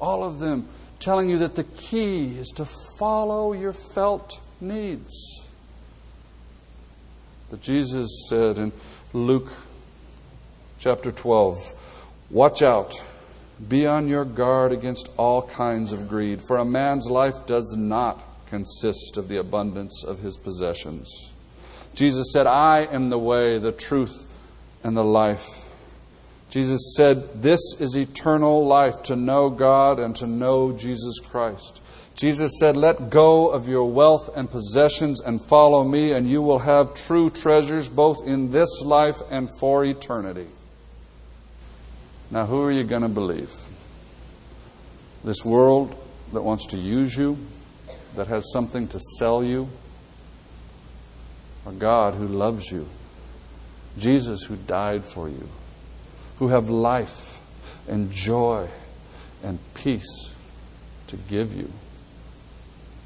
All 0.00 0.24
of 0.24 0.38
them 0.40 0.68
telling 0.98 1.30
you 1.30 1.38
that 1.38 1.56
the 1.56 1.64
key 1.64 2.38
is 2.38 2.48
to 2.56 2.64
follow 2.98 3.52
your 3.52 3.72
felt 3.72 4.40
needs. 4.60 5.48
But 7.50 7.60
Jesus 7.60 8.26
said 8.28 8.58
in 8.58 8.72
Luke 9.12 9.52
chapter 10.78 11.12
12, 11.12 11.74
Watch 12.30 12.62
out, 12.62 13.04
be 13.68 13.86
on 13.86 14.08
your 14.08 14.24
guard 14.24 14.72
against 14.72 15.10
all 15.16 15.42
kinds 15.42 15.92
of 15.92 16.08
greed, 16.08 16.42
for 16.42 16.58
a 16.58 16.64
man's 16.64 17.10
life 17.10 17.46
does 17.46 17.76
not 17.76 18.22
consist 18.46 19.16
of 19.16 19.28
the 19.28 19.38
abundance 19.38 20.04
of 20.04 20.20
his 20.20 20.36
possessions. 20.36 21.32
Jesus 21.94 22.32
said, 22.32 22.46
I 22.46 22.80
am 22.80 23.10
the 23.10 23.18
way, 23.18 23.58
the 23.58 23.72
truth, 23.72 24.26
and 24.82 24.96
the 24.96 25.04
life. 25.04 25.68
Jesus 26.50 26.94
said, 26.96 27.42
This 27.42 27.60
is 27.80 27.96
eternal 27.96 28.66
life, 28.66 29.02
to 29.04 29.16
know 29.16 29.48
God 29.48 29.98
and 29.98 30.14
to 30.16 30.26
know 30.26 30.72
Jesus 30.72 31.18
Christ. 31.18 31.80
Jesus 32.14 32.58
said, 32.60 32.76
Let 32.76 33.10
go 33.10 33.48
of 33.48 33.68
your 33.68 33.90
wealth 33.90 34.36
and 34.36 34.50
possessions 34.50 35.20
and 35.22 35.42
follow 35.42 35.82
me, 35.82 36.12
and 36.12 36.28
you 36.28 36.42
will 36.42 36.58
have 36.58 36.94
true 36.94 37.30
treasures 37.30 37.88
both 37.88 38.26
in 38.26 38.50
this 38.50 38.82
life 38.82 39.20
and 39.30 39.48
for 39.58 39.84
eternity. 39.84 40.46
Now, 42.32 42.46
who 42.46 42.60
are 42.62 42.72
you 42.72 42.82
going 42.82 43.02
to 43.02 43.08
believe? 43.08 43.52
This 45.22 45.44
world 45.44 45.94
that 46.32 46.42
wants 46.42 46.66
to 46.68 46.76
use 46.76 47.16
you, 47.16 47.38
that 48.16 48.26
has 48.26 48.50
something 48.52 48.88
to 48.88 48.98
sell 49.18 49.44
you, 49.44 49.68
or 51.64 51.70
God 51.70 52.14
who 52.14 52.26
loves 52.26 52.72
you? 52.72 52.88
Jesus 53.96 54.42
who 54.42 54.56
died 54.56 55.04
for 55.04 55.28
you? 55.28 55.48
who 56.42 56.48
have 56.48 56.68
life 56.68 57.40
and 57.86 58.10
joy 58.10 58.68
and 59.44 59.60
peace 59.74 60.34
to 61.06 61.16
give 61.16 61.54
you. 61.54 61.70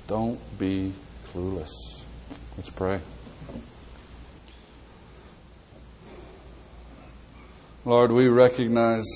Don't 0.07 0.41
be 0.59 0.95
clueless. 1.27 2.05
Let's 2.57 2.71
pray. 2.71 3.01
Lord, 7.87 8.11
we 8.11 8.27
recognize 8.27 9.07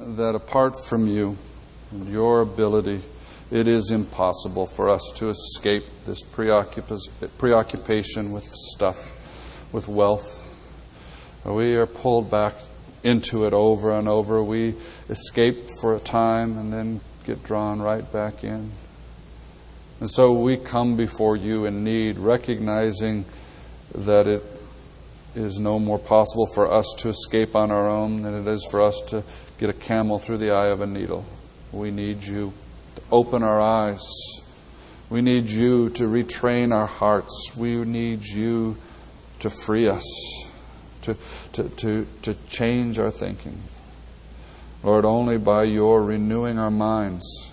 that 0.00 0.34
apart 0.34 0.74
from 0.84 1.06
you 1.06 1.38
and 1.92 2.08
your 2.08 2.40
ability, 2.40 3.02
it 3.52 3.68
is 3.68 3.92
impossible 3.92 4.66
for 4.66 4.90
us 4.90 5.12
to 5.18 5.28
escape 5.28 5.84
this 6.06 6.24
preoccupation 6.24 8.32
with 8.32 8.42
stuff, 8.42 9.72
with 9.72 9.86
wealth. 9.86 10.42
We 11.44 11.76
are 11.76 11.86
pulled 11.86 12.28
back 12.28 12.54
into 13.04 13.46
it 13.46 13.52
over 13.52 13.96
and 13.96 14.08
over. 14.08 14.42
We 14.42 14.74
escape 15.08 15.70
for 15.80 15.94
a 15.94 16.00
time 16.00 16.58
and 16.58 16.72
then 16.72 17.00
get 17.26 17.44
drawn 17.44 17.80
right 17.80 18.12
back 18.12 18.42
in. 18.42 18.72
And 20.00 20.10
so 20.10 20.32
we 20.32 20.56
come 20.56 20.96
before 20.96 21.36
you 21.36 21.64
in 21.64 21.84
need, 21.84 22.18
recognizing 22.18 23.24
that 23.94 24.26
it 24.26 24.42
is 25.36 25.60
no 25.60 25.78
more 25.78 25.98
possible 25.98 26.46
for 26.46 26.72
us 26.72 26.94
to 26.98 27.08
escape 27.08 27.54
on 27.54 27.70
our 27.70 27.88
own 27.88 28.22
than 28.22 28.34
it 28.34 28.46
is 28.46 28.66
for 28.70 28.82
us 28.82 29.00
to 29.08 29.22
get 29.58 29.70
a 29.70 29.74
camel 29.74 30.18
through 30.18 30.38
the 30.38 30.50
eye 30.50 30.66
of 30.66 30.80
a 30.80 30.86
needle. 30.86 31.24
We 31.72 31.90
need 31.90 32.24
you 32.24 32.52
to 32.94 33.02
open 33.10 33.42
our 33.42 33.60
eyes. 33.60 34.02
We 35.10 35.22
need 35.22 35.50
you 35.50 35.90
to 35.90 36.04
retrain 36.04 36.74
our 36.74 36.86
hearts. 36.86 37.52
We 37.56 37.84
need 37.84 38.24
you 38.24 38.76
to 39.40 39.50
free 39.50 39.88
us 39.88 40.04
to, 41.02 41.16
to, 41.52 41.68
to, 41.68 42.06
to 42.22 42.34
change 42.48 42.98
our 42.98 43.10
thinking. 43.10 43.62
Lord, 44.82 45.04
only 45.04 45.38
by 45.38 45.64
your 45.64 46.02
renewing 46.02 46.58
our 46.58 46.70
minds 46.70 47.52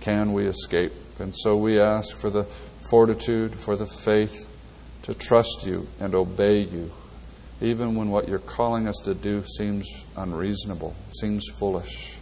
can 0.00 0.32
we 0.32 0.46
escape. 0.46 0.92
And 1.18 1.34
so 1.34 1.56
we 1.56 1.80
ask 1.80 2.16
for 2.16 2.30
the 2.30 2.44
fortitude, 2.44 3.52
for 3.54 3.76
the 3.76 3.86
faith 3.86 4.48
to 5.02 5.14
trust 5.14 5.64
you 5.66 5.86
and 6.00 6.14
obey 6.14 6.60
you, 6.60 6.90
even 7.60 7.94
when 7.94 8.10
what 8.10 8.28
you're 8.28 8.38
calling 8.38 8.88
us 8.88 9.00
to 9.04 9.14
do 9.14 9.44
seems 9.44 10.04
unreasonable, 10.16 10.94
seems 11.20 11.46
foolish. 11.58 12.18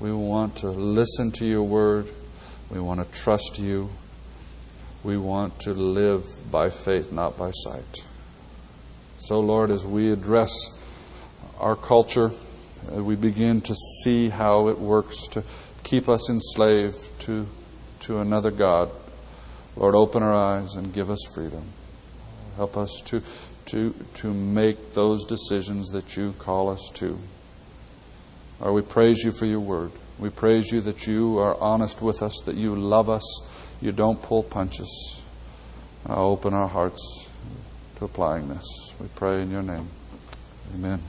We 0.00 0.12
want 0.12 0.56
to 0.58 0.68
listen 0.68 1.30
to 1.32 1.46
your 1.46 1.62
word. 1.62 2.08
We 2.70 2.80
want 2.80 3.00
to 3.00 3.20
trust 3.20 3.58
you. 3.58 3.90
We 5.04 5.16
want 5.16 5.60
to 5.60 5.72
live 5.72 6.24
by 6.50 6.70
faith, 6.70 7.12
not 7.12 7.36
by 7.36 7.50
sight. 7.52 8.04
So, 9.18 9.40
Lord, 9.40 9.70
as 9.70 9.86
we 9.86 10.12
address 10.12 10.52
our 11.60 11.76
culture, 11.76 12.32
uh, 12.92 13.02
we 13.02 13.14
begin 13.14 13.60
to 13.62 13.74
see 13.74 14.28
how 14.28 14.68
it 14.68 14.78
works 14.78 15.28
to 15.28 15.44
keep 15.84 16.08
us 16.08 16.28
enslaved 16.28 17.20
to, 17.20 17.46
to 18.00 18.18
another 18.18 18.50
God. 18.50 18.90
Lord, 19.76 19.94
open 19.94 20.22
our 20.22 20.34
eyes 20.34 20.74
and 20.74 20.92
give 20.92 21.10
us 21.10 21.20
freedom. 21.34 21.62
Help 22.56 22.76
us 22.76 23.02
to, 23.06 23.22
to, 23.66 23.94
to 24.14 24.32
make 24.32 24.92
those 24.92 25.24
decisions 25.24 25.88
that 25.90 26.16
you 26.16 26.32
call 26.38 26.68
us 26.68 26.90
to. 26.94 27.18
Lord, 28.60 28.74
we 28.74 28.82
praise 28.82 29.24
you 29.24 29.32
for 29.32 29.46
your 29.46 29.60
word. 29.60 29.92
We 30.18 30.30
praise 30.30 30.70
you 30.70 30.80
that 30.82 31.06
you 31.06 31.38
are 31.38 31.60
honest 31.60 32.02
with 32.02 32.22
us, 32.22 32.40
that 32.46 32.54
you 32.54 32.76
love 32.76 33.10
us, 33.10 33.68
you 33.80 33.92
don't 33.92 34.22
pull 34.22 34.42
punches. 34.42 35.24
Now 36.08 36.16
open 36.16 36.54
our 36.54 36.68
hearts 36.68 37.30
to 37.96 38.04
applying 38.04 38.48
this. 38.48 38.94
We 39.00 39.08
pray 39.16 39.42
in 39.42 39.50
your 39.50 39.62
name. 39.62 39.88
Amen. 40.74 41.00